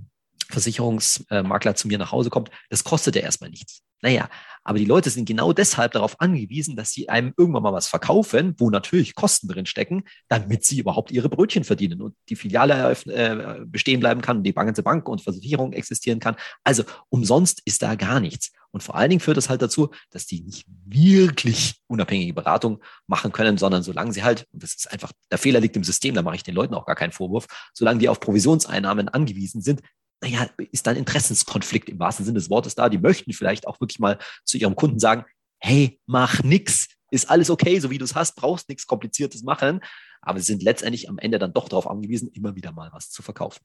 Versicherungsmakler 0.50 1.76
zu 1.76 1.88
mir 1.88 1.98
nach 1.98 2.12
Hause 2.12 2.30
kommt, 2.30 2.50
das 2.70 2.84
kostet 2.84 3.16
ja 3.16 3.22
erstmal 3.22 3.50
nichts. 3.50 3.82
Naja, 4.04 4.30
aber 4.66 4.80
die 4.80 4.86
Leute 4.86 5.10
sind 5.10 5.26
genau 5.26 5.54
deshalb 5.54 5.94
darauf 5.94 6.20
angewiesen, 6.20 6.76
dass 6.76 6.92
sie 6.92 7.08
einem 7.08 7.34
irgendwann 7.38 7.64
mal 7.64 7.72
was 7.72 7.88
verkaufen, 7.88 8.54
wo 8.58 8.70
natürlich 8.70 9.16
Kosten 9.16 9.48
drin 9.48 9.66
stecken, 9.66 10.04
damit 10.28 10.66
sie 10.66 10.78
überhaupt 10.78 11.12
ihre 11.12 11.30
Brötchen 11.30 11.64
verdienen 11.64 12.02
und 12.02 12.14
die 12.28 12.36
Filiale 12.36 12.98
äh, 13.08 13.66
bestehen 13.66 14.02
bleiben 14.02 14.22
kann 14.22 14.38
und 14.38 14.44
die 14.44 14.54
zur 14.54 14.84
Bank 14.84 15.08
und 15.08 15.22
Versicherung 15.22 15.72
existieren 15.72 16.20
kann. 16.20 16.36
Also 16.66 16.84
umsonst 17.08 17.62
ist 17.64 17.82
da 17.82 17.96
gar 17.96 18.20
nichts. 18.20 18.52
Und 18.72 18.84
vor 18.84 18.96
allen 18.96 19.10
Dingen 19.10 19.22
führt 19.22 19.38
das 19.38 19.50
halt 19.50 19.62
dazu, 19.62 19.92
dass 20.10 20.26
die 20.26 20.42
nicht 20.42 20.66
wirklich 20.86 21.76
unabhängige 21.88 22.34
Beratung 22.34 22.84
machen 23.08 23.32
können, 23.32 23.58
sondern 23.58 23.84
solange 23.84 24.12
sie 24.12 24.24
halt, 24.24 24.48
und 24.52 24.64
das 24.64 24.74
ist 24.74 24.92
einfach, 24.92 25.14
der 25.32 25.38
Fehler 25.38 25.62
liegt 25.62 25.78
im 25.78 25.84
System, 25.84 26.16
da 26.16 26.24
mache 26.24 26.36
ich 26.36 26.44
den 26.44 26.56
Leuten 26.56 26.74
auch 26.74 26.86
gar 26.86 26.96
keinen 26.96 27.12
Vorwurf, 27.12 27.46
solange 27.74 28.00
die 28.00 28.10
auf 28.10 28.20
Provisionseinnahmen 28.20 29.10
angewiesen 29.10 29.62
sind, 29.62 29.82
naja, 30.24 30.48
ist 30.72 30.88
dann 30.88 30.96
Interessenskonflikt 30.96 31.90
im 31.90 32.00
wahrsten 32.00 32.26
Sinne 32.26 32.40
des 32.40 32.50
Wortes 32.50 32.76
da. 32.76 32.88
Die 32.88 32.98
möchten 32.98 33.34
vielleicht 33.34 33.68
auch 33.68 33.80
wirklich 33.82 34.00
mal 34.00 34.18
zu 34.46 34.58
ihrem 34.58 34.76
Kunden 34.76 34.98
sagen, 34.98 35.26
hey, 35.60 36.00
mach 36.06 36.42
nix, 36.44 36.88
ist 37.12 37.30
alles 37.30 37.50
okay, 37.50 37.80
so 37.80 37.90
wie 37.90 37.98
du 37.98 38.06
es 38.06 38.16
hast, 38.16 38.36
brauchst 38.36 38.70
nichts 38.70 38.88
Kompliziertes 38.88 39.44
machen. 39.44 39.82
Aber 40.22 40.40
sie 40.40 40.46
sind 40.46 40.64
letztendlich 40.64 41.10
am 41.10 41.20
Ende 41.20 41.40
dann 41.40 41.54
doch 41.54 41.68
darauf 41.68 41.90
angewiesen, 41.90 42.30
immer 42.34 42.56
wieder 42.56 42.72
mal 42.72 42.90
was 42.94 43.10
zu 43.10 43.22
verkaufen. 43.22 43.60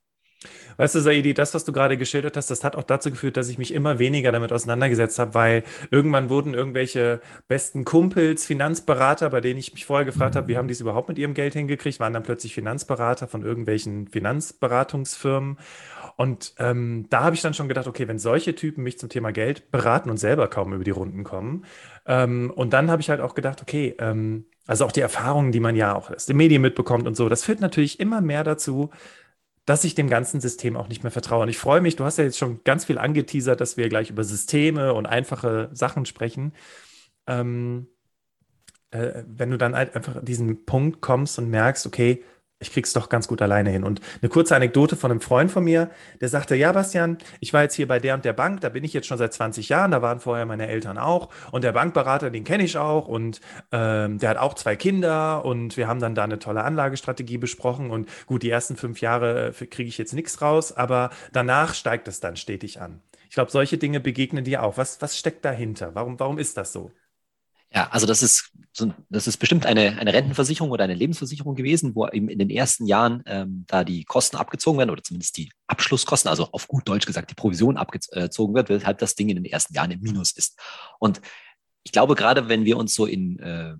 Weißt 0.77 0.95
du, 0.95 1.01
Saidi, 1.01 1.35
das, 1.35 1.53
was 1.55 1.65
du 1.65 1.73
gerade 1.73 1.97
geschildert 1.97 2.37
hast, 2.37 2.51
das 2.51 2.63
hat 2.63 2.77
auch 2.77 2.85
dazu 2.85 3.11
geführt, 3.11 3.37
dass 3.37 3.49
ich 3.49 3.59
mich 3.59 3.75
immer 3.75 3.99
weniger 3.99 4.31
damit 4.31 4.53
auseinandergesetzt 4.53 5.19
habe, 5.19 5.35
weil 5.35 5.65
irgendwann 5.91 6.31
wurden 6.31 6.55
irgendwelche 6.55 7.21
besten 7.49 7.85
Kumpels, 7.85 8.47
Finanzberater, 8.47 9.31
bei 9.31 9.41
denen 9.41 9.59
ich 9.59 9.73
mich 9.73 9.85
vorher 9.85 10.05
gefragt 10.05 10.37
habe, 10.37 10.47
wie 10.47 10.57
haben 10.57 10.69
die 10.69 10.75
es 10.75 10.81
überhaupt 10.81 11.09
mit 11.09 11.19
ihrem 11.19 11.35
Geld 11.35 11.55
hingekriegt, 11.55 11.99
waren 11.99 12.13
dann 12.13 12.23
plötzlich 12.23 12.55
Finanzberater 12.55 13.27
von 13.27 13.43
irgendwelchen 13.43 14.07
Finanzberatungsfirmen. 14.07 15.59
Und 16.17 16.55
ähm, 16.59 17.07
da 17.11 17.25
habe 17.25 17.35
ich 17.35 17.43
dann 17.43 17.55
schon 17.55 17.69
gedacht, 17.69 17.89
okay, 17.89 18.07
wenn 18.07 18.19
solche 18.19 18.55
Typen 18.55 18.85
mich 18.85 18.99
zum 18.99 19.09
Thema 19.09 19.33
Geld 19.33 19.73
beraten 19.73 20.11
und 20.11 20.19
selber 20.19 20.49
kaum 20.49 20.73
über 20.73 20.85
die 20.85 20.91
Runden 20.93 21.25
kommen. 21.25 21.65
Ähm, 22.07 22.53
und 22.55 22.73
dann 22.73 22.91
habe 22.91 23.03
ich 23.03 23.11
halt 23.11 23.21
auch 23.21 23.35
gedacht, 23.35 23.63
okay, 23.63 23.97
ähm, 23.99 24.47
also 24.67 24.85
auch 24.85 24.93
die 24.93 25.01
Erfahrungen, 25.01 25.51
die 25.51 25.61
man 25.61 25.75
ja 25.75 25.97
auch 25.97 26.11
aus 26.11 26.27
den 26.27 26.37
Medien 26.37 26.63
mitbekommt 26.63 27.07
und 27.09 27.17
so, 27.17 27.29
das 27.29 27.43
führt 27.43 27.61
natürlich 27.61 28.01
immer 28.01 28.21
mehr 28.21 28.45
dazu, 28.45 28.91
dass 29.69 29.85
ich 29.85 29.95
dem 29.95 30.09
ganzen 30.09 30.41
System 30.41 30.77
auch 30.77 30.89
nicht 30.89 31.03
mehr 31.03 31.13
vertraue. 31.13 31.43
Und 31.43 31.51
ich 31.51 31.59
freue 31.59 31.83
mich, 31.83 31.97
du 31.97 32.05
hast 32.05 32.17
ja 32.17 32.25
jetzt 32.25 32.39
schon 32.39 32.65
ganz 32.65 32.87
viel 32.87 32.97
angeteasert, 32.97 33.61
dass 33.61 33.77
wir 33.77 33.91
gleich 33.91 34.09
über 34.09 34.25
Systeme 34.25 34.95
und 34.95 35.05
einfache 35.05 35.69
Sachen 35.73 36.07
sprechen. 36.07 36.55
Ähm, 37.27 37.87
äh, 38.91 39.25
wenn 39.27 39.51
du 39.51 39.59
dann 39.59 39.77
halt 39.77 39.95
einfach 39.95 40.25
diesen 40.25 40.65
Punkt 40.65 41.03
kommst 41.03 41.39
und 41.39 41.51
merkst, 41.51 41.87
okay, 41.87 42.25
ich 42.61 42.73
krieg's 42.73 42.93
doch 42.93 43.09
ganz 43.09 43.29
gut 43.29 43.41
alleine 43.41 43.71
hin. 43.71 43.85
Und 43.85 44.01
eine 44.21 44.29
kurze 44.29 44.57
Anekdote 44.57 44.97
von 44.97 45.11
einem 45.11 45.21
Freund 45.21 45.51
von 45.51 45.65
mir, 45.65 45.91
der 46.21 46.29
sagte, 46.29 46.57
ja, 46.57 46.73
Bastian, 46.73 47.19
ich 47.41 47.53
war 47.53 47.63
jetzt 47.63 47.75
hier 47.75 47.87
bei 47.87 48.01
der 48.01 48.15
und 48.15 48.25
der 48.25 48.33
Bank, 48.33 48.61
da 48.61 48.69
bin 48.69 48.85
ich 48.85 48.93
jetzt 48.93 49.07
schon 49.07 49.19
seit 49.19 49.33
20 49.33 49.69
Jahren, 49.69 49.93
da 49.93 50.03
waren 50.03 50.21
vorher 50.21 50.47
meine 50.47 50.67
Eltern 50.67 50.99
auch 50.99 51.29
und 51.53 51.63
der 51.63 51.73
Bankberater, 51.73 52.31
den 52.31 52.45
kenne 52.45 52.65
ich 52.65 52.77
auch 52.77 53.07
und 53.07 53.41
ähm, 53.71 54.19
der 54.19 54.31
hat 54.31 54.37
auch 54.39 54.55
zwei 54.55 54.75
Kinder 54.77 55.45
und 55.45 55.77
wir 55.77 55.87
haben 55.87 56.01
dann 56.01 56.15
da 56.15 56.25
eine 56.25 56.39
tolle 56.39 56.65
Anlagestrategie 56.65 57.39
besprochen 57.39 57.91
und 57.91 58.09
gut, 58.27 58.43
die 58.43 58.51
ersten 58.51 58.77
fünf 58.77 59.01
Jahre 59.01 59.49
äh, 59.61 59.67
kriege 59.67 59.89
ich 59.89 59.99
jetzt 59.99 60.13
nichts 60.13 60.43
raus, 60.43 60.73
aber 60.73 61.11
danach 61.33 61.75
steigt 61.75 62.09
es 62.09 62.21
dann 62.21 62.37
stetig 62.37 62.81
an. 62.81 63.03
Ich 63.29 63.35
glaube, 63.35 63.51
solche 63.51 63.79
Dinge 63.79 64.01
begegnen 64.01 64.45
dir 64.45 64.63
auch. 64.63 64.79
Was, 64.79 65.03
was 65.03 65.17
steckt 65.19 65.45
dahinter? 65.45 65.95
Warum, 65.95 66.19
warum 66.19 66.39
ist 66.39 66.57
das 66.57 66.73
so? 66.73 66.91
Ja, 67.75 67.89
also 67.91 68.07
das 68.07 68.23
ist, 68.23 68.51
das 69.11 69.27
ist 69.27 69.37
bestimmt 69.37 69.67
eine, 69.67 69.99
eine 69.99 70.13
Rentenversicherung 70.15 70.71
oder 70.71 70.85
eine 70.85 70.95
Lebensversicherung 70.95 71.55
gewesen, 71.55 71.95
wo 71.95 72.09
eben 72.09 72.29
in 72.29 72.39
den 72.39 72.49
ersten 72.49 72.87
Jahren 72.87 73.23
ähm, 73.27 73.65
da 73.67 73.85
die 73.85 74.05
Kosten 74.05 74.37
abgezogen 74.37 74.79
werden 74.79 74.91
oder 74.91 75.03
zumindest 75.03 75.37
die 75.37 75.51
Abschlusskosten, 75.67 76.31
also 76.31 76.49
auf 76.53 76.67
gut 76.67 76.89
Deutsch 76.89 77.05
gesagt 77.05 77.31
die 77.31 77.35
Provision 77.35 77.77
abgezogen 77.77 78.55
wird, 78.55 78.71
weshalb 78.71 78.99
das 78.99 79.17
Ding 79.17 79.29
in 79.29 79.37
den 79.37 79.45
ersten 79.45 79.75
Jahren 79.75 79.91
im 79.91 80.01
Minus 80.01 80.33
ist. 80.33 80.59
Und 80.99 81.21
ich 81.83 81.93
glaube, 81.93 82.15
gerade 82.15 82.49
wenn 82.49 82.65
wir 82.65 82.79
uns 82.79 82.95
so 82.95 83.05
in 83.05 83.39
äh, 83.39 83.75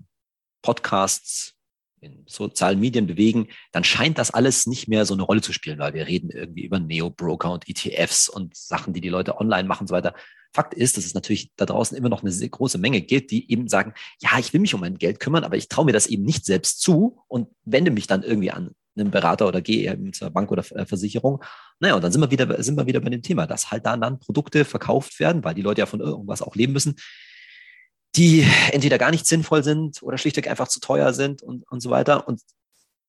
Podcasts, 0.61 1.55
in 2.01 2.23
sozialen 2.27 2.79
Medien 2.79 3.07
bewegen, 3.07 3.47
dann 3.71 3.83
scheint 3.83 4.17
das 4.17 4.31
alles 4.31 4.67
nicht 4.67 4.87
mehr 4.87 5.05
so 5.05 5.13
eine 5.13 5.23
Rolle 5.23 5.41
zu 5.41 5.53
spielen, 5.53 5.79
weil 5.79 5.93
wir 5.93 6.07
reden 6.07 6.29
irgendwie 6.29 6.65
über 6.65 6.79
Neo-Broker 6.79 7.51
und 7.51 7.67
ETFs 7.67 8.29
und 8.29 8.55
Sachen, 8.55 8.93
die 8.93 9.01
die 9.01 9.09
Leute 9.09 9.37
online 9.37 9.67
machen 9.67 9.83
und 9.83 9.87
so 9.87 9.95
weiter. 9.95 10.13
Fakt 10.51 10.73
ist, 10.73 10.97
dass 10.97 11.05
es 11.05 11.13
natürlich 11.13 11.51
da 11.55 11.65
draußen 11.65 11.95
immer 11.95 12.09
noch 12.09 12.21
eine 12.21 12.31
sehr 12.31 12.49
große 12.49 12.79
Menge 12.79 13.01
gibt, 13.01 13.31
die 13.31 13.51
eben 13.51 13.67
sagen, 13.67 13.93
ja, 14.19 14.39
ich 14.39 14.51
will 14.51 14.61
mich 14.61 14.73
um 14.73 14.81
mein 14.81 14.97
Geld 14.97 15.19
kümmern, 15.19 15.43
aber 15.43 15.57
ich 15.57 15.67
traue 15.67 15.85
mir 15.85 15.93
das 15.93 16.07
eben 16.07 16.23
nicht 16.23 16.45
selbst 16.45 16.81
zu 16.81 17.21
und 17.27 17.49
wende 17.65 17.91
mich 17.91 18.07
dann 18.07 18.23
irgendwie 18.23 18.51
an 18.51 18.71
einen 18.97 19.11
Berater 19.11 19.47
oder 19.47 19.61
gehe 19.61 19.91
eben 19.91 20.13
zur 20.13 20.29
Bank 20.29 20.51
oder 20.51 20.63
äh, 20.71 20.85
Versicherung. 20.85 21.43
Naja, 21.79 21.95
und 21.95 22.03
dann 22.03 22.11
sind 22.11 22.21
wir 22.21 22.31
wieder, 22.31 22.61
sind 22.61 22.75
wir 22.75 22.85
wieder 22.85 22.99
bei 22.99 23.09
dem 23.09 23.21
Thema, 23.21 23.47
dass 23.47 23.71
halt 23.71 23.85
dann, 23.85 24.01
dann 24.01 24.19
Produkte 24.19 24.65
verkauft 24.65 25.19
werden, 25.19 25.43
weil 25.43 25.53
die 25.53 25.61
Leute 25.61 25.79
ja 25.79 25.85
von 25.85 25.99
irgendwas 25.99 26.41
auch 26.41 26.55
leben 26.55 26.73
müssen, 26.73 26.95
die 28.15 28.45
entweder 28.71 28.97
gar 28.97 29.11
nicht 29.11 29.25
sinnvoll 29.25 29.63
sind 29.63 30.01
oder 30.01 30.17
schlichtweg 30.17 30.47
einfach 30.47 30.67
zu 30.67 30.79
teuer 30.79 31.13
sind 31.13 31.41
und, 31.41 31.69
und 31.69 31.81
so 31.81 31.89
weiter. 31.89 32.27
Und 32.27 32.41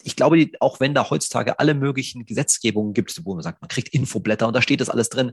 ich 0.02 0.16
glaube, 0.16 0.50
auch 0.60 0.80
wenn 0.80 0.94
da 0.94 1.10
heutzutage 1.10 1.58
alle 1.58 1.74
möglichen 1.74 2.26
Gesetzgebungen 2.26 2.94
gibt, 2.94 3.18
wo 3.24 3.34
man 3.34 3.42
sagt, 3.42 3.60
man 3.60 3.68
kriegt 3.68 3.88
Infoblätter 3.88 4.46
und 4.46 4.54
da 4.54 4.62
steht 4.62 4.80
das 4.80 4.90
alles 4.90 5.08
drin, 5.08 5.32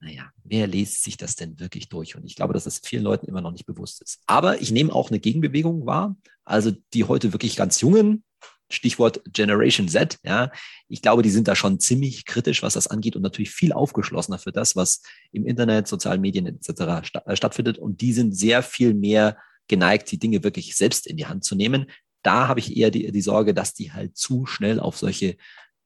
naja, 0.00 0.30
wer 0.44 0.66
liest 0.66 1.04
sich 1.04 1.16
das 1.16 1.36
denn 1.36 1.58
wirklich 1.58 1.88
durch? 1.88 2.16
Und 2.16 2.24
ich 2.24 2.36
glaube, 2.36 2.52
dass 2.52 2.64
das 2.64 2.80
vielen 2.84 3.02
Leuten 3.02 3.26
immer 3.26 3.40
noch 3.40 3.52
nicht 3.52 3.66
bewusst 3.66 4.02
ist. 4.02 4.20
Aber 4.26 4.60
ich 4.60 4.70
nehme 4.70 4.92
auch 4.92 5.10
eine 5.10 5.20
Gegenbewegung 5.20 5.86
wahr, 5.86 6.16
also 6.44 6.72
die 6.92 7.04
heute 7.04 7.32
wirklich 7.32 7.56
ganz 7.56 7.80
jungen, 7.80 8.22
Stichwort 8.70 9.22
Generation 9.32 9.88
Z, 9.88 10.18
ja, 10.24 10.50
ich 10.88 11.02
glaube, 11.02 11.22
die 11.22 11.30
sind 11.30 11.48
da 11.48 11.54
schon 11.54 11.78
ziemlich 11.80 12.24
kritisch, 12.24 12.62
was 12.62 12.74
das 12.74 12.86
angeht 12.86 13.16
und 13.16 13.22
natürlich 13.22 13.50
viel 13.50 13.72
aufgeschlossener 13.72 14.38
für 14.38 14.52
das, 14.52 14.76
was 14.76 15.02
im 15.32 15.46
Internet, 15.46 15.88
sozialen 15.88 16.20
Medien 16.20 16.46
etc. 16.46 17.02
Äh, 17.24 17.36
stattfindet. 17.36 17.78
Und 17.78 18.00
die 18.00 18.12
sind 18.12 18.36
sehr 18.36 18.62
viel 18.62 18.94
mehr 18.94 19.36
geneigt, 19.68 20.10
die 20.10 20.18
Dinge 20.18 20.44
wirklich 20.44 20.76
selbst 20.76 21.06
in 21.06 21.16
die 21.16 21.26
Hand 21.26 21.44
zu 21.44 21.54
nehmen. 21.54 21.86
Da 22.22 22.48
habe 22.48 22.60
ich 22.60 22.76
eher 22.76 22.90
die, 22.90 23.10
die 23.10 23.20
Sorge, 23.20 23.54
dass 23.54 23.74
die 23.74 23.92
halt 23.92 24.16
zu 24.16 24.46
schnell 24.46 24.80
auf 24.80 24.96
solche 24.96 25.36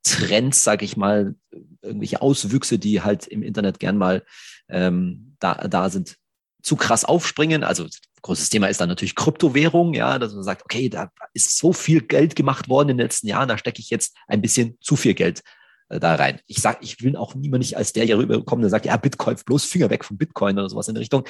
Trends, 0.03 0.65
sage 0.65 0.85
ich 0.85 0.97
mal, 0.97 1.35
irgendwelche 1.83 2.23
Auswüchse, 2.23 2.79
die 2.79 3.03
halt 3.03 3.27
im 3.27 3.43
Internet 3.43 3.79
gern 3.79 3.99
mal 3.99 4.25
ähm, 4.69 5.37
da, 5.41 5.55
da 5.69 5.91
sind, 5.91 6.17
zu 6.63 6.77
krass 6.77 7.05
aufspringen. 7.05 7.65
Also 7.65 7.87
großes 8.23 8.51
Thema 8.51 8.69
ist 8.69 8.81
dann 8.81 8.89
natürlich 8.89 9.15
Kryptowährung, 9.15 9.95
ja, 9.95 10.19
dass 10.19 10.35
man 10.35 10.43
sagt, 10.43 10.63
okay, 10.65 10.89
da 10.89 11.11
ist 11.33 11.57
so 11.59 11.73
viel 11.73 12.03
Geld 12.03 12.37
gemacht 12.37 12.69
worden 12.69 12.91
in 12.91 12.99
den 12.99 13.05
letzten 13.05 13.29
Jahren, 13.29 13.49
da 13.49 13.59
stecke 13.59 13.81
ich 13.81 13.91
jetzt 13.91 14.17
ein 14.27 14.43
bisschen 14.43 14.77
zu 14.81 14.97
viel 14.97 15.15
Geld 15.15 15.43
äh, 15.89 16.01
da 16.01 16.15
rein. 16.15 16.41
Ich 16.47 16.61
sage, 16.61 16.79
ich 16.83 17.03
will 17.03 17.17
auch 17.17 17.35
niemand 17.35 17.63
nicht 17.63 17.77
als 17.77 17.93
der 17.93 18.05
hier 18.05 18.19
rüberkommen, 18.19 18.63
der 18.63 18.71
sagt, 18.71 18.87
ja, 18.87 18.97
Bitcoin, 18.97 19.37
bloß 19.45 19.65
Finger 19.65 19.91
weg 19.91 20.05
von 20.05 20.19
Bitcoin 20.19 20.59
oder 20.59 20.69
sowas 20.69 20.89
in 20.89 20.95
der 20.95 21.01
Richtung. 21.01 21.25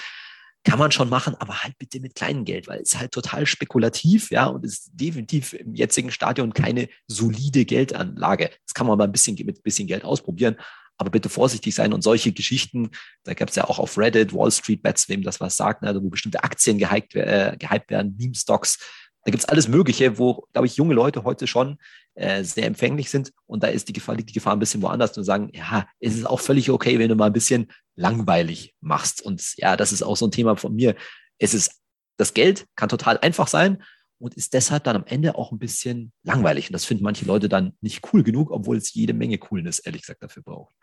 Kann 0.62 0.78
man 0.78 0.92
schon 0.92 1.08
machen, 1.08 1.34
aber 1.38 1.62
halt 1.62 1.78
bitte 1.78 2.00
mit 2.00 2.14
kleinem 2.14 2.44
Geld, 2.44 2.68
weil 2.68 2.80
es 2.80 2.98
halt 2.98 3.12
total 3.12 3.46
spekulativ, 3.46 4.30
ja, 4.30 4.44
und 4.46 4.62
ist 4.62 4.90
definitiv 4.92 5.54
im 5.54 5.74
jetzigen 5.74 6.10
Stadion 6.10 6.52
keine 6.52 6.90
solide 7.06 7.64
Geldanlage. 7.64 8.50
Das 8.66 8.74
kann 8.74 8.86
man 8.86 8.98
mal 8.98 9.04
ein 9.04 9.12
bisschen 9.12 9.36
mit 9.46 9.58
ein 9.58 9.62
bisschen 9.62 9.86
Geld 9.86 10.04
ausprobieren, 10.04 10.56
aber 11.00 11.10
bitte 11.10 11.28
vorsichtig 11.28 11.74
sein 11.74 11.92
und 11.92 12.02
solche 12.02 12.32
Geschichten, 12.32 12.90
da 13.24 13.34
gab 13.34 13.48
es 13.48 13.56
ja 13.56 13.64
auch 13.64 13.78
auf 13.78 13.96
Reddit, 13.96 14.34
Wall 14.34 14.50
Street 14.50 14.82
Bets, 14.82 15.08
wem 15.08 15.22
das 15.22 15.40
was 15.40 15.56
sagt, 15.56 15.82
ne, 15.82 15.98
wo 16.00 16.10
bestimmte 16.10 16.44
Aktien 16.44 16.78
gehypt, 16.78 17.14
äh, 17.14 17.56
gehypt 17.58 17.90
werden, 17.90 18.16
Meme-Stocks, 18.18 18.78
da 19.24 19.30
gibt 19.30 19.42
es 19.42 19.48
alles 19.48 19.68
Mögliche, 19.68 20.18
wo, 20.18 20.46
glaube 20.52 20.66
ich, 20.66 20.76
junge 20.76 20.94
Leute 20.94 21.24
heute 21.24 21.46
schon 21.46 21.78
äh, 22.14 22.42
sehr 22.42 22.66
empfänglich 22.66 23.10
sind. 23.10 23.32
Und 23.46 23.62
da 23.62 23.68
ist 23.68 23.88
die 23.88 23.92
Gefahr, 23.92 24.16
liegt 24.16 24.30
die 24.30 24.34
Gefahr 24.34 24.54
ein 24.54 24.58
bisschen 24.58 24.82
woanders 24.82 25.12
zu 25.12 25.22
sagen, 25.22 25.50
ja, 25.52 25.86
es 25.98 26.14
ist 26.14 26.26
auch 26.26 26.40
völlig 26.40 26.70
okay, 26.70 26.98
wenn 26.98 27.08
du 27.08 27.16
mal 27.16 27.26
ein 27.26 27.32
bisschen 27.32 27.70
langweilig 27.96 28.74
machst. 28.80 29.20
Und 29.20 29.56
ja, 29.56 29.76
das 29.76 29.92
ist 29.92 30.02
auch 30.02 30.16
so 30.16 30.26
ein 30.26 30.30
Thema 30.30 30.56
von 30.56 30.74
mir. 30.74 30.96
Es 31.38 31.52
ist, 31.52 31.80
das 32.16 32.32
Geld 32.32 32.66
kann 32.76 32.88
total 32.88 33.18
einfach 33.18 33.48
sein 33.48 33.82
und 34.20 34.34
ist 34.34 34.52
deshalb 34.54 34.84
dann 34.84 34.96
am 34.96 35.04
Ende 35.06 35.34
auch 35.34 35.50
ein 35.50 35.58
bisschen 35.58 36.12
langweilig. 36.22 36.68
Und 36.68 36.74
das 36.74 36.84
finden 36.84 37.02
manche 37.02 37.24
Leute 37.24 37.48
dann 37.48 37.72
nicht 37.80 38.12
cool 38.12 38.22
genug, 38.22 38.50
obwohl 38.50 38.76
es 38.76 38.92
jede 38.94 39.14
Menge 39.14 39.38
Coolness, 39.38 39.80
ehrlich 39.80 40.02
gesagt, 40.02 40.22
dafür 40.22 40.42
braucht. 40.42 40.74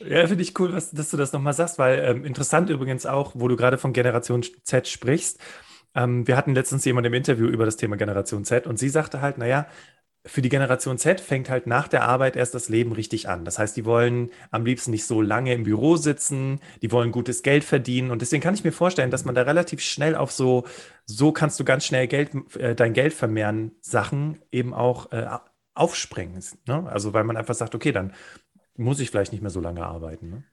Ja, 0.00 0.26
finde 0.26 0.42
ich 0.42 0.58
cool, 0.58 0.72
was, 0.72 0.90
dass 0.90 1.10
du 1.10 1.16
das 1.16 1.32
nochmal 1.32 1.52
sagst, 1.52 1.78
weil 1.78 1.98
ähm, 2.00 2.24
interessant 2.24 2.70
übrigens 2.70 3.06
auch, 3.06 3.32
wo 3.34 3.48
du 3.48 3.56
gerade 3.56 3.78
von 3.78 3.92
Generation 3.92 4.42
Z 4.64 4.88
sprichst. 4.88 5.38
Ähm, 5.94 6.26
wir 6.26 6.36
hatten 6.36 6.54
letztens 6.54 6.84
jemand 6.84 7.06
im 7.06 7.14
Interview 7.14 7.46
über 7.46 7.66
das 7.66 7.76
Thema 7.76 7.96
Generation 7.96 8.44
Z 8.44 8.66
und 8.66 8.78
sie 8.78 8.88
sagte 8.88 9.20
halt, 9.20 9.38
naja, 9.38 9.66
für 10.26 10.42
die 10.42 10.50
Generation 10.50 10.98
Z 10.98 11.20
fängt 11.20 11.48
halt 11.48 11.66
nach 11.66 11.88
der 11.88 12.04
Arbeit 12.04 12.36
erst 12.36 12.54
das 12.54 12.68
Leben 12.68 12.92
richtig 12.92 13.28
an. 13.28 13.44
Das 13.44 13.58
heißt, 13.58 13.76
die 13.76 13.86
wollen 13.86 14.30
am 14.50 14.66
liebsten 14.66 14.90
nicht 14.90 15.06
so 15.06 15.22
lange 15.22 15.54
im 15.54 15.62
Büro 15.62 15.96
sitzen, 15.96 16.60
die 16.82 16.92
wollen 16.92 17.10
gutes 17.10 17.42
Geld 17.42 17.64
verdienen. 17.64 18.10
Und 18.10 18.20
deswegen 18.20 18.42
kann 18.42 18.54
ich 18.54 18.62
mir 18.62 18.72
vorstellen, 18.72 19.10
dass 19.10 19.24
man 19.24 19.34
da 19.34 19.42
relativ 19.42 19.80
schnell 19.80 20.14
auf 20.14 20.30
so, 20.30 20.64
so 21.06 21.32
kannst 21.32 21.58
du 21.58 21.64
ganz 21.64 21.86
schnell 21.86 22.06
Geld, 22.06 22.32
äh, 22.56 22.74
dein 22.74 22.92
Geld 22.92 23.14
vermehren, 23.14 23.72
Sachen 23.80 24.38
eben 24.52 24.74
auch 24.74 25.10
äh, 25.12 25.26
aufspringen. 25.74 26.44
Ne? 26.66 26.86
Also 26.90 27.14
weil 27.14 27.24
man 27.24 27.38
einfach 27.38 27.54
sagt, 27.54 27.74
okay, 27.74 27.92
dann 27.92 28.12
muss 28.76 29.00
ich 29.00 29.10
vielleicht 29.10 29.32
nicht 29.32 29.42
mehr 29.42 29.50
so 29.50 29.60
lange 29.60 29.86
arbeiten. 29.86 30.28
Ne? 30.28 30.44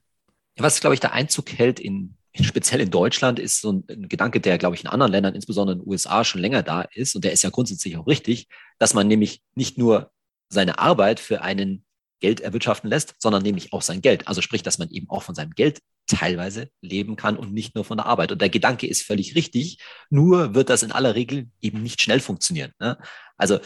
Was, 0.56 0.80
glaube 0.80 0.94
ich, 0.94 1.00
der 1.00 1.12
Einzug 1.12 1.52
hält 1.52 1.78
in 1.78 2.16
speziell 2.42 2.80
in 2.80 2.90
Deutschland 2.90 3.38
ist 3.38 3.60
so 3.60 3.72
ein, 3.72 4.08
Gedanke, 4.08 4.40
der, 4.40 4.58
glaube 4.58 4.76
ich, 4.76 4.82
in 4.82 4.88
anderen 4.88 5.12
Ländern, 5.12 5.34
insbesondere 5.34 5.76
in 5.76 5.82
den 5.82 5.88
USA, 5.88 6.24
schon 6.24 6.40
länger 6.40 6.62
da 6.62 6.82
ist. 6.82 7.14
Und 7.14 7.24
der 7.24 7.32
ist 7.32 7.42
ja 7.42 7.50
grundsätzlich 7.50 7.96
auch 7.96 8.06
richtig, 8.06 8.48
dass 8.78 8.94
man 8.94 9.08
nämlich 9.08 9.42
nicht 9.54 9.78
nur 9.78 10.10
seine 10.48 10.78
Arbeit 10.78 11.20
für 11.20 11.42
einen 11.42 11.84
Geld 12.20 12.40
erwirtschaften 12.40 12.90
lässt, 12.90 13.14
sondern 13.18 13.42
nämlich 13.42 13.72
auch 13.72 13.82
sein 13.82 14.00
Geld. 14.00 14.26
Also 14.26 14.42
sprich, 14.42 14.62
dass 14.62 14.78
man 14.78 14.90
eben 14.90 15.08
auch 15.08 15.22
von 15.22 15.34
seinem 15.34 15.52
Geld 15.52 15.80
teilweise 16.06 16.70
leben 16.80 17.16
kann 17.16 17.36
und 17.36 17.52
nicht 17.52 17.74
nur 17.74 17.84
von 17.84 17.98
der 17.98 18.06
Arbeit. 18.06 18.32
Und 18.32 18.40
der 18.40 18.48
Gedanke 18.48 18.86
ist 18.86 19.02
völlig 19.02 19.34
richtig, 19.34 19.78
nur 20.10 20.54
wird 20.54 20.70
das 20.70 20.82
in 20.82 20.92
aller 20.92 21.14
Regel 21.14 21.48
eben 21.60 21.82
nicht 21.82 22.02
schnell 22.02 22.20
funktionieren. 22.20 22.72
Ne? 22.80 22.98
Also 23.36 23.60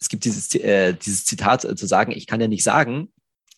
es 0.00 0.08
gibt 0.08 0.24
dieses, 0.24 0.54
äh, 0.54 0.94
dieses 0.94 1.24
Zitat 1.24 1.64
äh, 1.64 1.76
zu 1.76 1.86
sagen, 1.86 2.12
ich 2.12 2.26
kann 2.26 2.40
ja 2.40 2.48
nicht 2.48 2.64
sagen, 2.64 3.12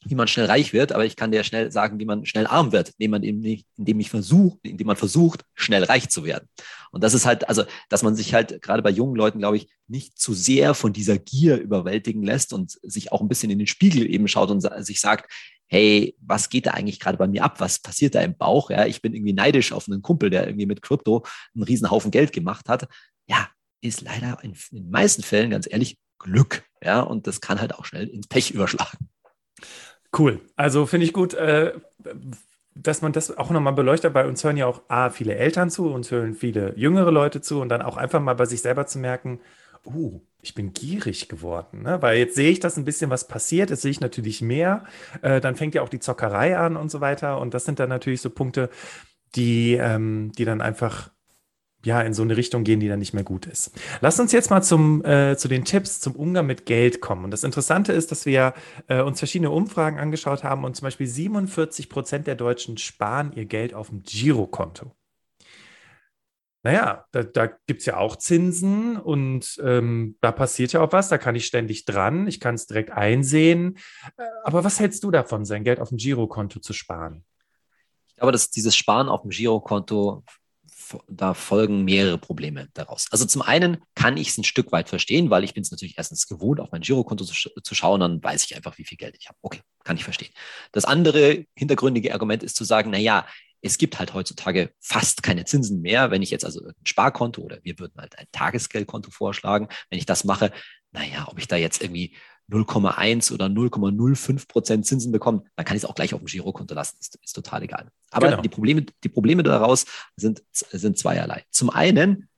wie 0.08 0.14
man 0.14 0.26
schnell 0.26 0.46
reich 0.46 0.72
wird, 0.72 0.92
aber 0.92 1.04
ich 1.04 1.16
kann 1.16 1.32
dir 1.32 1.44
schnell 1.44 1.70
sagen, 1.70 1.98
wie 1.98 2.04
man 2.04 2.24
schnell 2.24 2.46
arm 2.46 2.72
wird, 2.72 2.94
indem 2.98 3.10
man 3.10 3.22
indem 3.22 4.00
ich 4.00 4.10
versuche, 4.10 4.58
indem 4.62 4.86
man 4.86 4.96
versucht, 4.96 5.44
schnell 5.54 5.84
reich 5.84 6.08
zu 6.08 6.24
werden. 6.24 6.48
Und 6.90 7.04
das 7.04 7.12
ist 7.12 7.26
halt, 7.26 7.48
also, 7.48 7.64
dass 7.88 8.02
man 8.02 8.16
sich 8.16 8.32
halt 8.32 8.62
gerade 8.62 8.82
bei 8.82 8.90
jungen 8.90 9.16
Leuten, 9.16 9.38
glaube 9.38 9.58
ich, 9.58 9.68
nicht 9.86 10.18
zu 10.18 10.32
sehr 10.32 10.74
von 10.74 10.92
dieser 10.92 11.18
Gier 11.18 11.58
überwältigen 11.58 12.22
lässt 12.22 12.52
und 12.52 12.78
sich 12.82 13.12
auch 13.12 13.20
ein 13.20 13.28
bisschen 13.28 13.50
in 13.50 13.58
den 13.58 13.66
Spiegel 13.66 14.08
eben 14.10 14.28
schaut 14.28 14.50
und 14.50 14.62
sich 14.84 15.00
sagt, 15.00 15.30
hey, 15.66 16.16
was 16.20 16.48
geht 16.48 16.66
da 16.66 16.70
eigentlich 16.70 17.00
gerade 17.00 17.18
bei 17.18 17.28
mir 17.28 17.44
ab? 17.44 17.60
Was 17.60 17.78
passiert 17.78 18.14
da 18.14 18.22
im 18.22 18.36
Bauch? 18.36 18.70
Ja, 18.70 18.86
ich 18.86 19.02
bin 19.02 19.14
irgendwie 19.14 19.34
neidisch 19.34 19.72
auf 19.72 19.86
einen 19.86 20.00
Kumpel, 20.00 20.30
der 20.30 20.46
irgendwie 20.46 20.66
mit 20.66 20.80
Krypto 20.80 21.24
einen 21.54 21.64
riesen 21.64 21.90
Haufen 21.90 22.10
Geld 22.10 22.32
gemacht 22.32 22.68
hat. 22.68 22.88
Ja, 23.26 23.48
ist 23.82 24.00
leider 24.00 24.38
in, 24.42 24.52
in 24.70 24.84
den 24.84 24.90
meisten 24.90 25.22
Fällen 25.22 25.50
ganz 25.50 25.68
ehrlich 25.70 25.98
Glück. 26.18 26.64
Ja, 26.82 27.00
und 27.00 27.26
das 27.26 27.40
kann 27.40 27.60
halt 27.60 27.74
auch 27.74 27.84
schnell 27.84 28.08
ins 28.08 28.28
Pech 28.28 28.50
überschlagen. 28.50 29.10
Cool. 30.16 30.40
Also 30.56 30.86
finde 30.86 31.06
ich 31.06 31.12
gut, 31.12 31.34
äh, 31.34 31.72
dass 32.74 33.02
man 33.02 33.12
das 33.12 33.36
auch 33.36 33.50
nochmal 33.50 33.72
beleuchtet. 33.72 34.12
Bei 34.12 34.26
uns 34.26 34.42
hören 34.44 34.56
ja 34.56 34.66
auch 34.66 34.82
A, 34.88 35.10
viele 35.10 35.34
Eltern 35.34 35.70
zu, 35.70 35.90
uns 35.90 36.10
hören 36.10 36.34
viele 36.34 36.74
jüngere 36.76 37.10
Leute 37.10 37.40
zu 37.40 37.60
und 37.60 37.68
dann 37.68 37.82
auch 37.82 37.96
einfach 37.96 38.20
mal 38.20 38.34
bei 38.34 38.46
sich 38.46 38.62
selber 38.62 38.86
zu 38.86 38.98
merken, 38.98 39.40
uh, 39.84 40.20
ich 40.42 40.54
bin 40.54 40.72
gierig 40.72 41.28
geworden, 41.28 41.82
ne? 41.82 42.00
weil 42.00 42.18
jetzt 42.18 42.36
sehe 42.36 42.50
ich, 42.50 42.60
dass 42.60 42.76
ein 42.76 42.84
bisschen 42.84 43.10
was 43.10 43.26
passiert, 43.26 43.70
jetzt 43.70 43.82
sehe 43.82 43.90
ich 43.90 44.00
natürlich 44.00 44.40
mehr, 44.40 44.84
äh, 45.22 45.40
dann 45.40 45.56
fängt 45.56 45.74
ja 45.74 45.82
auch 45.82 45.88
die 45.88 45.98
Zockerei 45.98 46.56
an 46.56 46.76
und 46.76 46.90
so 46.90 47.00
weiter 47.00 47.40
und 47.40 47.54
das 47.54 47.64
sind 47.64 47.80
dann 47.80 47.88
natürlich 47.88 48.20
so 48.20 48.30
Punkte, 48.30 48.70
die, 49.34 49.74
ähm, 49.74 50.32
die 50.36 50.44
dann 50.44 50.60
einfach 50.60 51.10
ja, 51.84 52.00
in 52.02 52.12
so 52.12 52.22
eine 52.22 52.36
Richtung 52.36 52.64
gehen, 52.64 52.80
die 52.80 52.88
dann 52.88 52.98
nicht 52.98 53.14
mehr 53.14 53.22
gut 53.22 53.46
ist. 53.46 53.70
Lass 54.00 54.18
uns 54.18 54.32
jetzt 54.32 54.50
mal 54.50 54.62
zum, 54.62 55.04
äh, 55.04 55.36
zu 55.36 55.46
den 55.46 55.64
Tipps 55.64 56.00
zum 56.00 56.16
Umgang 56.16 56.46
mit 56.46 56.66
Geld 56.66 57.00
kommen. 57.00 57.24
Und 57.24 57.30
das 57.30 57.44
Interessante 57.44 57.92
ist, 57.92 58.10
dass 58.10 58.26
wir 58.26 58.54
äh, 58.88 59.00
uns 59.00 59.20
verschiedene 59.20 59.50
Umfragen 59.50 59.98
angeschaut 59.98 60.42
haben 60.42 60.64
und 60.64 60.74
zum 60.74 60.86
Beispiel 60.86 61.06
47 61.06 61.88
Prozent 61.88 62.26
der 62.26 62.34
Deutschen 62.34 62.78
sparen 62.78 63.32
ihr 63.32 63.46
Geld 63.46 63.74
auf 63.74 63.90
dem 63.90 64.02
Girokonto. 64.02 64.92
Naja, 66.64 67.06
da, 67.12 67.22
da 67.22 67.46
gibt 67.46 67.80
es 67.80 67.86
ja 67.86 67.96
auch 67.96 68.16
Zinsen 68.16 68.96
und 68.96 69.60
ähm, 69.62 70.16
da 70.20 70.32
passiert 70.32 70.72
ja 70.72 70.80
auch 70.80 70.92
was, 70.92 71.08
da 71.08 71.16
kann 71.16 71.36
ich 71.36 71.46
ständig 71.46 71.84
dran, 71.84 72.26
ich 72.26 72.40
kann 72.40 72.56
es 72.56 72.66
direkt 72.66 72.90
einsehen. 72.90 73.78
Äh, 74.16 74.24
aber 74.42 74.64
was 74.64 74.80
hältst 74.80 75.04
du 75.04 75.12
davon, 75.12 75.44
sein 75.44 75.62
Geld 75.62 75.78
auf 75.78 75.90
dem 75.90 75.98
Girokonto 75.98 76.58
zu 76.58 76.72
sparen? 76.72 77.24
Ich 78.08 78.16
glaube, 78.16 78.32
dass 78.32 78.50
dieses 78.50 78.76
Sparen 78.76 79.08
auf 79.08 79.22
dem 79.22 79.30
Girokonto 79.30 80.24
da 81.08 81.34
folgen 81.34 81.84
mehrere 81.84 82.18
Probleme 82.18 82.68
daraus. 82.74 83.06
Also 83.10 83.24
zum 83.24 83.42
einen 83.42 83.78
kann 83.94 84.16
ich 84.16 84.28
es 84.28 84.38
ein 84.38 84.44
Stück 84.44 84.72
weit 84.72 84.88
verstehen, 84.88 85.30
weil 85.30 85.44
ich 85.44 85.54
bin 85.54 85.62
es 85.62 85.70
natürlich 85.70 85.96
erstens 85.98 86.26
gewohnt, 86.26 86.60
auf 86.60 86.70
mein 86.72 86.82
Girokonto 86.82 87.24
zu, 87.24 87.34
zu 87.62 87.74
schauen, 87.74 88.00
dann 88.00 88.22
weiß 88.22 88.44
ich 88.44 88.56
einfach, 88.56 88.78
wie 88.78 88.84
viel 88.84 88.98
Geld 88.98 89.16
ich 89.18 89.28
habe. 89.28 89.38
Okay, 89.42 89.60
kann 89.84 89.96
ich 89.96 90.04
verstehen. 90.04 90.32
Das 90.72 90.84
andere 90.84 91.44
hintergründige 91.54 92.12
Argument 92.12 92.42
ist 92.42 92.56
zu 92.56 92.64
sagen, 92.64 92.90
na 92.90 92.98
ja, 92.98 93.26
es 93.60 93.78
gibt 93.78 93.98
halt 93.98 94.14
heutzutage 94.14 94.72
fast 94.80 95.22
keine 95.22 95.44
Zinsen 95.44 95.80
mehr. 95.80 96.10
Wenn 96.10 96.22
ich 96.22 96.30
jetzt 96.30 96.44
also 96.44 96.64
ein 96.64 96.74
Sparkonto 96.84 97.42
oder 97.42 97.58
wir 97.62 97.78
würden 97.78 98.00
halt 98.00 98.16
ein 98.18 98.26
Tagesgeldkonto 98.32 99.10
vorschlagen, 99.10 99.68
wenn 99.90 99.98
ich 99.98 100.06
das 100.06 100.24
mache, 100.24 100.52
naja, 100.92 101.26
ob 101.28 101.38
ich 101.38 101.48
da 101.48 101.56
jetzt 101.56 101.82
irgendwie 101.82 102.14
0,1 102.50 103.32
oder 103.32 103.46
0,05 103.46 104.48
Prozent 104.48 104.86
Zinsen 104.86 105.12
bekommen, 105.12 105.42
dann 105.56 105.66
kann 105.66 105.76
ich 105.76 105.82
es 105.82 105.88
auch 105.88 105.94
gleich 105.94 106.14
auf 106.14 106.20
dem 106.20 106.26
Girokonto 106.26 106.74
lassen. 106.74 106.96
Ist, 107.00 107.16
ist 107.22 107.32
total 107.34 107.62
egal. 107.62 107.90
Aber 108.10 108.30
genau. 108.30 108.42
die, 108.42 108.48
Probleme, 108.48 108.86
die 109.04 109.08
Probleme 109.08 109.42
daraus 109.42 109.84
sind, 110.16 110.42
sind 110.52 110.98
zweierlei. 110.98 111.44
Zum 111.50 111.70
einen, 111.70 112.28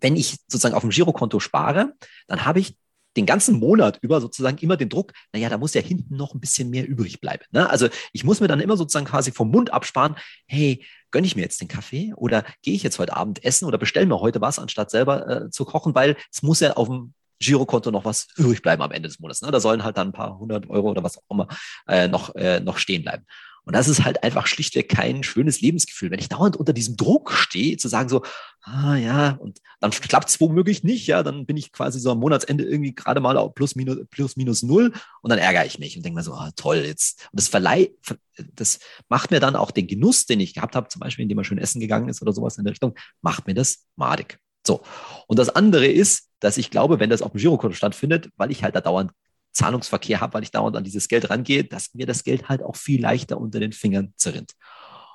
wenn 0.00 0.16
ich 0.16 0.38
sozusagen 0.46 0.74
auf 0.74 0.82
dem 0.82 0.90
Girokonto 0.90 1.40
spare, 1.40 1.94
dann 2.28 2.44
habe 2.44 2.60
ich 2.60 2.76
den 3.16 3.26
ganzen 3.26 3.58
Monat 3.58 3.98
über 4.00 4.20
sozusagen 4.20 4.58
immer 4.58 4.76
den 4.76 4.88
Druck, 4.88 5.12
naja, 5.32 5.48
da 5.48 5.58
muss 5.58 5.74
ja 5.74 5.82
hinten 5.82 6.16
noch 6.16 6.34
ein 6.34 6.40
bisschen 6.40 6.70
mehr 6.70 6.88
übrig 6.88 7.20
bleiben. 7.20 7.44
Ne? 7.50 7.68
Also 7.68 7.88
ich 8.12 8.24
muss 8.24 8.40
mir 8.40 8.48
dann 8.48 8.60
immer 8.60 8.76
sozusagen 8.76 9.06
quasi 9.06 9.32
vom 9.32 9.50
Mund 9.50 9.72
absparen, 9.72 10.16
hey, 10.46 10.84
gönne 11.10 11.26
ich 11.26 11.36
mir 11.36 11.42
jetzt 11.42 11.60
den 11.60 11.68
Kaffee 11.68 12.14
oder 12.16 12.44
gehe 12.62 12.74
ich 12.74 12.82
jetzt 12.82 12.98
heute 12.98 13.16
Abend 13.16 13.44
essen 13.44 13.66
oder 13.66 13.76
bestelle 13.76 14.06
mir 14.06 14.20
heute 14.20 14.40
was, 14.40 14.58
anstatt 14.58 14.90
selber 14.90 15.28
äh, 15.28 15.50
zu 15.50 15.64
kochen, 15.64 15.94
weil 15.94 16.16
es 16.32 16.42
muss 16.42 16.60
ja 16.60 16.72
auf 16.74 16.88
dem 16.88 17.12
Girokonto 17.42 17.90
noch 17.90 18.04
was 18.04 18.28
übrig 18.36 18.62
bleiben 18.62 18.82
am 18.82 18.92
Ende 18.92 19.08
des 19.08 19.20
Monats. 19.20 19.42
Ne? 19.42 19.50
Da 19.50 19.60
sollen 19.60 19.84
halt 19.84 19.96
dann 19.96 20.08
ein 20.08 20.12
paar 20.12 20.38
hundert 20.38 20.68
Euro 20.70 20.90
oder 20.90 21.02
was 21.02 21.18
auch 21.18 21.30
immer 21.30 21.48
äh, 21.88 22.08
noch, 22.08 22.34
äh, 22.34 22.60
noch 22.60 22.78
stehen 22.78 23.02
bleiben. 23.02 23.26
Und 23.64 23.76
das 23.76 23.86
ist 23.86 24.04
halt 24.04 24.24
einfach 24.24 24.48
schlichtweg 24.48 24.88
kein 24.88 25.22
schönes 25.22 25.60
Lebensgefühl. 25.60 26.10
Wenn 26.10 26.18
ich 26.18 26.28
dauernd 26.28 26.56
unter 26.56 26.72
diesem 26.72 26.96
Druck 26.96 27.32
stehe, 27.32 27.76
zu 27.76 27.86
sagen 27.86 28.08
so, 28.08 28.22
ah 28.62 28.96
ja, 28.96 29.36
und 29.36 29.60
dann 29.80 29.92
klappt 29.92 30.30
es 30.30 30.40
womöglich 30.40 30.82
nicht, 30.82 31.06
ja, 31.06 31.22
dann 31.22 31.46
bin 31.46 31.56
ich 31.56 31.70
quasi 31.70 32.00
so 32.00 32.10
am 32.10 32.18
Monatsende 32.18 32.64
irgendwie 32.64 32.94
gerade 32.94 33.20
mal 33.20 33.36
auf 33.36 33.54
plus 33.54 33.76
minus, 33.76 33.98
plus 34.10 34.36
minus 34.36 34.64
null 34.64 34.92
und 35.20 35.30
dann 35.30 35.38
ärgere 35.38 35.64
ich 35.64 35.78
mich 35.78 35.96
und 35.96 36.04
denke 36.04 36.16
mir 36.16 36.24
so, 36.24 36.32
ah, 36.32 36.50
toll, 36.56 36.78
jetzt. 36.78 37.28
Und 37.30 37.38
das 37.38 37.48
verleiht, 37.48 37.94
das 38.36 38.80
macht 39.08 39.30
mir 39.30 39.38
dann 39.38 39.54
auch 39.54 39.70
den 39.70 39.86
Genuss, 39.86 40.26
den 40.26 40.40
ich 40.40 40.54
gehabt 40.54 40.74
habe, 40.74 40.88
zum 40.88 41.00
Beispiel, 41.00 41.22
indem 41.22 41.36
man 41.36 41.44
schön 41.44 41.58
essen 41.58 41.80
gegangen 41.80 42.08
ist 42.08 42.20
oder 42.20 42.32
sowas 42.32 42.58
in 42.58 42.64
der 42.64 42.72
Richtung, 42.72 42.94
macht 43.20 43.46
mir 43.46 43.54
das 43.54 43.86
madig. 43.94 44.40
So. 44.66 44.82
Und 45.26 45.38
das 45.38 45.48
andere 45.48 45.86
ist, 45.86 46.28
dass 46.40 46.56
ich 46.56 46.70
glaube, 46.70 47.00
wenn 47.00 47.10
das 47.10 47.22
auf 47.22 47.32
dem 47.32 47.40
Girokonto 47.40 47.74
stattfindet, 47.74 48.30
weil 48.36 48.50
ich 48.50 48.62
halt 48.62 48.74
da 48.74 48.80
dauernd 48.80 49.12
Zahlungsverkehr 49.52 50.20
habe, 50.20 50.34
weil 50.34 50.42
ich 50.42 50.50
dauernd 50.50 50.76
an 50.76 50.84
dieses 50.84 51.08
Geld 51.08 51.30
rangehe, 51.30 51.64
dass 51.64 51.94
mir 51.94 52.06
das 52.06 52.24
Geld 52.24 52.48
halt 52.48 52.62
auch 52.62 52.76
viel 52.76 53.00
leichter 53.00 53.38
unter 53.38 53.60
den 53.60 53.72
Fingern 53.72 54.14
zerrinnt. 54.16 54.52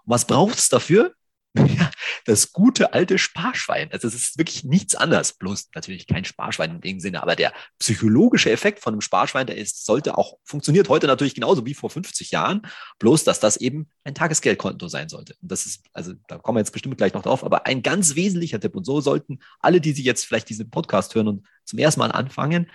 Und 0.05 0.11
was 0.11 0.25
braucht 0.25 0.57
es 0.57 0.69
dafür? 0.69 1.13
Das 2.25 2.51
gute 2.51 2.93
alte 2.93 3.17
Sparschwein. 3.17 3.89
Also 3.91 4.07
es 4.07 4.15
ist 4.15 4.37
wirklich 4.37 4.63
nichts 4.63 4.95
anderes. 4.95 5.33
Bloß 5.33 5.69
natürlich 5.75 6.07
kein 6.07 6.25
Sparschwein 6.25 6.71
in 6.71 6.81
dem 6.81 6.99
Sinne, 6.99 7.21
aber 7.23 7.35
der 7.35 7.53
psychologische 7.79 8.51
Effekt 8.51 8.79
von 8.79 8.93
einem 8.93 9.01
Sparschwein, 9.01 9.47
der 9.47 9.57
ist, 9.57 9.85
sollte 9.85 10.17
auch, 10.17 10.37
funktioniert 10.43 10.89
heute 10.89 11.07
natürlich 11.07 11.35
genauso 11.35 11.65
wie 11.65 11.73
vor 11.73 11.89
50 11.89 12.31
Jahren. 12.31 12.61
Bloß, 12.99 13.23
dass 13.23 13.39
das 13.39 13.57
eben 13.57 13.89
ein 14.03 14.15
Tagesgeldkonto 14.15 14.87
sein 14.87 15.09
sollte. 15.09 15.35
Und 15.41 15.51
das 15.51 15.65
ist, 15.65 15.85
also 15.93 16.13
da 16.27 16.37
kommen 16.37 16.57
wir 16.57 16.61
jetzt 16.61 16.73
bestimmt 16.73 16.97
gleich 16.97 17.13
noch 17.13 17.23
drauf, 17.23 17.43
aber 17.43 17.65
ein 17.65 17.81
ganz 17.81 18.15
wesentlicher 18.15 18.59
Tipp. 18.59 18.75
Und 18.75 18.85
so 18.85 19.01
sollten 19.01 19.39
alle, 19.59 19.81
die 19.81 19.93
sich 19.93 20.05
jetzt 20.05 20.25
vielleicht 20.25 20.49
diesen 20.49 20.69
Podcast 20.69 21.15
hören 21.15 21.27
und 21.27 21.47
zum 21.65 21.79
ersten 21.79 21.99
Mal 21.99 22.11
anfangen, 22.11 22.69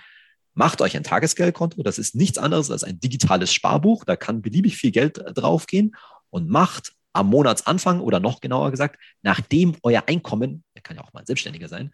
macht 0.55 0.81
euch 0.81 0.95
ein 0.95 1.03
Tagesgeldkonto. 1.03 1.81
Das 1.83 1.97
ist 1.97 2.15
nichts 2.15 2.37
anderes 2.37 2.69
als 2.71 2.83
ein 2.83 2.99
digitales 2.99 3.53
Sparbuch. 3.53 4.05
Da 4.05 4.15
kann 4.15 4.41
beliebig 4.41 4.77
viel 4.77 4.91
Geld 4.91 5.23
draufgehen 5.33 5.95
und 6.29 6.49
macht 6.49 6.93
am 7.13 7.27
Monatsanfang 7.27 8.01
oder 8.01 8.19
noch 8.19 8.41
genauer 8.41 8.71
gesagt, 8.71 8.99
nachdem 9.21 9.75
euer 9.83 10.03
Einkommen, 10.07 10.63
der 10.75 10.81
kann 10.81 10.97
ja 10.97 11.03
auch 11.03 11.13
mal 11.13 11.21
ein 11.21 11.25
Selbstständiger 11.25 11.69
sein, 11.69 11.91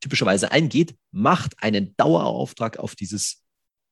typischerweise 0.00 0.52
eingeht, 0.52 0.94
macht 1.10 1.62
einen 1.62 1.96
Dauerauftrag 1.96 2.78
auf 2.78 2.94
dieses 2.94 3.42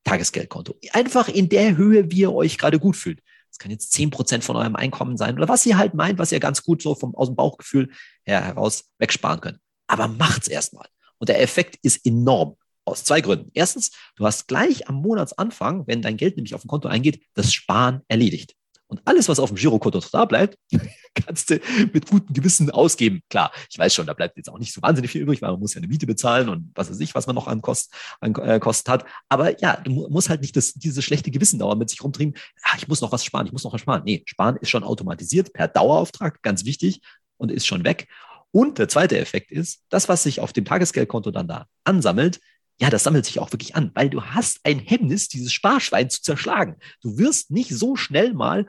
Tagesgeldkonto. 0.04 0.78
Einfach 0.92 1.28
in 1.28 1.48
der 1.48 1.76
Höhe, 1.76 2.10
wie 2.10 2.20
ihr 2.20 2.32
euch 2.32 2.58
gerade 2.58 2.78
gut 2.78 2.96
fühlt. 2.96 3.20
Das 3.50 3.58
kann 3.58 3.70
jetzt 3.70 3.92
zehn 3.92 4.10
Prozent 4.10 4.44
von 4.44 4.54
eurem 4.56 4.76
Einkommen 4.76 5.16
sein 5.16 5.36
oder 5.36 5.48
was 5.48 5.66
ihr 5.66 5.78
halt 5.78 5.94
meint, 5.94 6.18
was 6.18 6.30
ihr 6.30 6.40
ganz 6.40 6.62
gut 6.62 6.82
so 6.82 6.94
vom, 6.94 7.14
aus 7.14 7.28
dem 7.28 7.36
Bauchgefühl 7.36 7.90
her 8.24 8.44
heraus 8.44 8.90
wegsparen 8.98 9.40
könnt. 9.40 9.58
Aber 9.86 10.08
macht's 10.08 10.48
erstmal. 10.48 10.86
Und 11.18 11.28
der 11.28 11.40
Effekt 11.40 11.78
ist 11.82 12.04
enorm. 12.04 12.56
Aus 12.84 13.02
zwei 13.02 13.20
Gründen. 13.20 13.50
Erstens, 13.52 13.90
du 14.14 14.24
hast 14.26 14.46
gleich 14.46 14.88
am 14.88 14.96
Monatsanfang, 14.96 15.88
wenn 15.88 16.02
dein 16.02 16.16
Geld 16.16 16.36
nämlich 16.36 16.54
auf 16.54 16.60
dem 16.60 16.68
Konto 16.68 16.86
eingeht, 16.86 17.20
das 17.34 17.52
Sparen 17.52 18.02
erledigt. 18.06 18.54
Und 18.88 19.00
alles, 19.04 19.28
was 19.28 19.40
auf 19.40 19.50
dem 19.50 19.56
Girokonto 19.56 20.00
da 20.12 20.24
bleibt, 20.24 20.56
kannst 21.14 21.50
du 21.50 21.60
mit 21.92 22.08
gutem 22.08 22.32
Gewissen 22.32 22.70
ausgeben. 22.70 23.20
Klar, 23.28 23.50
ich 23.68 23.78
weiß 23.78 23.92
schon, 23.92 24.06
da 24.06 24.14
bleibt 24.14 24.36
jetzt 24.36 24.48
auch 24.48 24.58
nicht 24.58 24.72
so 24.72 24.80
wahnsinnig 24.82 25.10
viel 25.10 25.22
übrig, 25.22 25.42
weil 25.42 25.50
man 25.50 25.60
muss 25.60 25.74
ja 25.74 25.78
eine 25.78 25.88
Miete 25.88 26.06
bezahlen 26.06 26.48
und 26.48 26.70
was 26.74 26.90
weiß 26.90 27.00
ich, 27.00 27.14
was 27.14 27.26
man 27.26 27.34
noch 27.34 27.48
an, 27.48 27.62
Kost, 27.62 27.92
an 28.20 28.34
äh, 28.36 28.60
Kosten 28.60 28.90
hat. 28.92 29.04
Aber 29.28 29.60
ja, 29.60 29.76
du 29.76 30.08
musst 30.08 30.28
halt 30.28 30.40
nicht 30.40 30.56
das, 30.56 30.74
dieses 30.74 31.04
schlechte 31.04 31.30
Gewissen 31.30 31.58
dauernd 31.58 31.80
mit 31.80 31.90
sich 31.90 32.02
rumtrieben. 32.02 32.34
Ah, 32.62 32.76
ich 32.76 32.86
muss 32.86 33.00
noch 33.00 33.12
was 33.12 33.24
sparen, 33.24 33.46
ich 33.46 33.52
muss 33.52 33.64
noch 33.64 33.72
was 33.72 33.80
sparen. 33.80 34.02
Nee, 34.04 34.22
sparen 34.26 34.56
ist 34.60 34.70
schon 34.70 34.84
automatisiert 34.84 35.52
per 35.52 35.68
Dauerauftrag, 35.68 36.42
ganz 36.42 36.64
wichtig 36.64 37.00
und 37.38 37.50
ist 37.50 37.66
schon 37.66 37.84
weg. 37.84 38.06
Und 38.52 38.78
der 38.78 38.88
zweite 38.88 39.18
Effekt 39.18 39.50
ist, 39.50 39.82
das, 39.88 40.08
was 40.08 40.22
sich 40.22 40.40
auf 40.40 40.52
dem 40.52 40.64
Tagesgeldkonto 40.64 41.30
dann 41.30 41.48
da 41.48 41.66
ansammelt, 41.84 42.40
ja, 42.80 42.90
das 42.90 43.04
sammelt 43.04 43.24
sich 43.24 43.38
auch 43.38 43.52
wirklich 43.52 43.74
an, 43.74 43.90
weil 43.94 44.10
du 44.10 44.22
hast 44.22 44.60
ein 44.64 44.78
Hemmnis, 44.78 45.28
dieses 45.28 45.52
Sparschwein 45.52 46.10
zu 46.10 46.22
zerschlagen. 46.22 46.76
Du 47.00 47.16
wirst 47.18 47.50
nicht 47.50 47.70
so 47.70 47.96
schnell 47.96 48.34
mal 48.34 48.66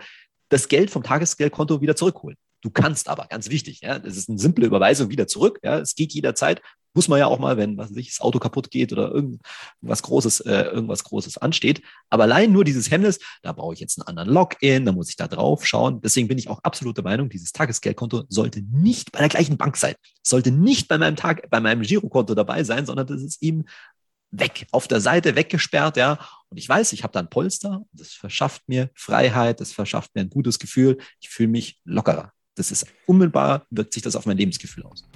das 0.50 0.70
Geld 0.70 0.90
vom 0.90 1.04
Tagesgeldkonto 1.04 1.82
wieder 1.82 1.96
zurückholen. 1.96 2.38
Du 2.62 2.70
kannst 2.70 3.10
aber, 3.10 3.28
ganz 3.28 3.50
wichtig, 3.50 3.82
ja, 3.82 4.00
das 4.00 4.18
ist 4.18 4.30
eine 4.30 4.40
simple 4.40 4.66
Überweisung 4.66 5.10
wieder 5.10 5.28
zurück. 5.28 5.60
Ja, 5.64 5.80
es 5.80 5.94
geht 5.96 6.14
jederzeit. 6.14 6.62
Muss 6.98 7.10
man 7.10 7.20
ja 7.20 7.28
auch 7.28 7.38
mal, 7.38 7.58
wenn 7.58 7.78
was 7.78 7.96
weiß 7.96 8.08
das 8.08 8.22
Auto 8.22 8.40
kaputt 8.40 8.72
geht 8.72 8.92
oder 8.92 9.12
irgendwas 9.12 10.02
Großes, 10.02 10.40
äh, 10.40 10.64
irgendwas 10.64 11.04
Großes 11.04 11.38
ansteht. 11.38 11.84
Aber 12.10 12.24
allein 12.24 12.52
nur 12.52 12.64
dieses 12.64 12.90
Hemmnis, 12.90 13.20
da 13.44 13.52
brauche 13.52 13.76
ich 13.76 13.80
jetzt 13.80 14.00
einen 14.00 14.08
anderen 14.08 14.30
Login, 14.30 14.84
da 14.84 14.92
muss 14.92 15.10
ich 15.10 15.16
da 15.16 15.28
drauf 15.28 15.64
schauen. 15.64 16.02
Deswegen 16.02 16.28
bin 16.28 16.40
ich 16.40 16.50
auch 16.50 16.58
absolut 16.64 16.98
der 16.98 17.04
Meinung, 17.04 17.30
dieses 17.30 17.52
Tagesgeldkonto 17.52 18.24
sollte 18.30 18.64
nicht 18.64 19.12
bei 19.12 19.20
der 19.20 19.30
gleichen 19.30 19.58
Bank 19.58 19.78
sein. 19.78 19.94
Sollte 20.24 20.50
nicht 20.50 20.88
bei 20.88 20.98
meinem 20.98 21.16
Tag, 21.16 21.48
bei 21.52 21.60
meinem 21.60 21.84
Girokonto 21.84 22.34
dabei 22.34 22.64
sein, 22.64 22.88
sondern 22.88 23.06
das 23.06 23.22
ist 23.22 23.44
eben 23.44 23.66
weg, 24.32 24.66
auf 24.72 24.88
der 24.88 25.00
Seite 25.00 25.36
weggesperrt, 25.36 25.98
ja. 25.98 26.18
Und 26.50 26.58
ich 26.58 26.68
weiß, 26.68 26.94
ich 26.94 27.04
habe 27.04 27.14
da 27.14 27.20
ein 27.20 27.30
Polster. 27.30 27.84
Das 27.92 28.14
verschafft 28.14 28.68
mir 28.68 28.90
Freiheit, 28.96 29.62
das 29.62 29.72
verschafft 29.72 30.16
mir 30.16 30.22
ein 30.22 30.32
gutes 30.32 30.58
Gefühl. 30.58 30.98
Ich 31.20 31.30
fühle 31.30 31.50
mich 31.50 31.80
lockerer. 31.84 32.34
Das 32.56 32.72
ist 32.72 32.88
unmittelbar, 33.06 33.68
wirkt 33.70 33.94
sich 33.94 34.02
das 34.02 34.16
auf 34.16 34.26
mein 34.26 34.38
Lebensgefühl 34.38 34.84
aus. 34.84 35.08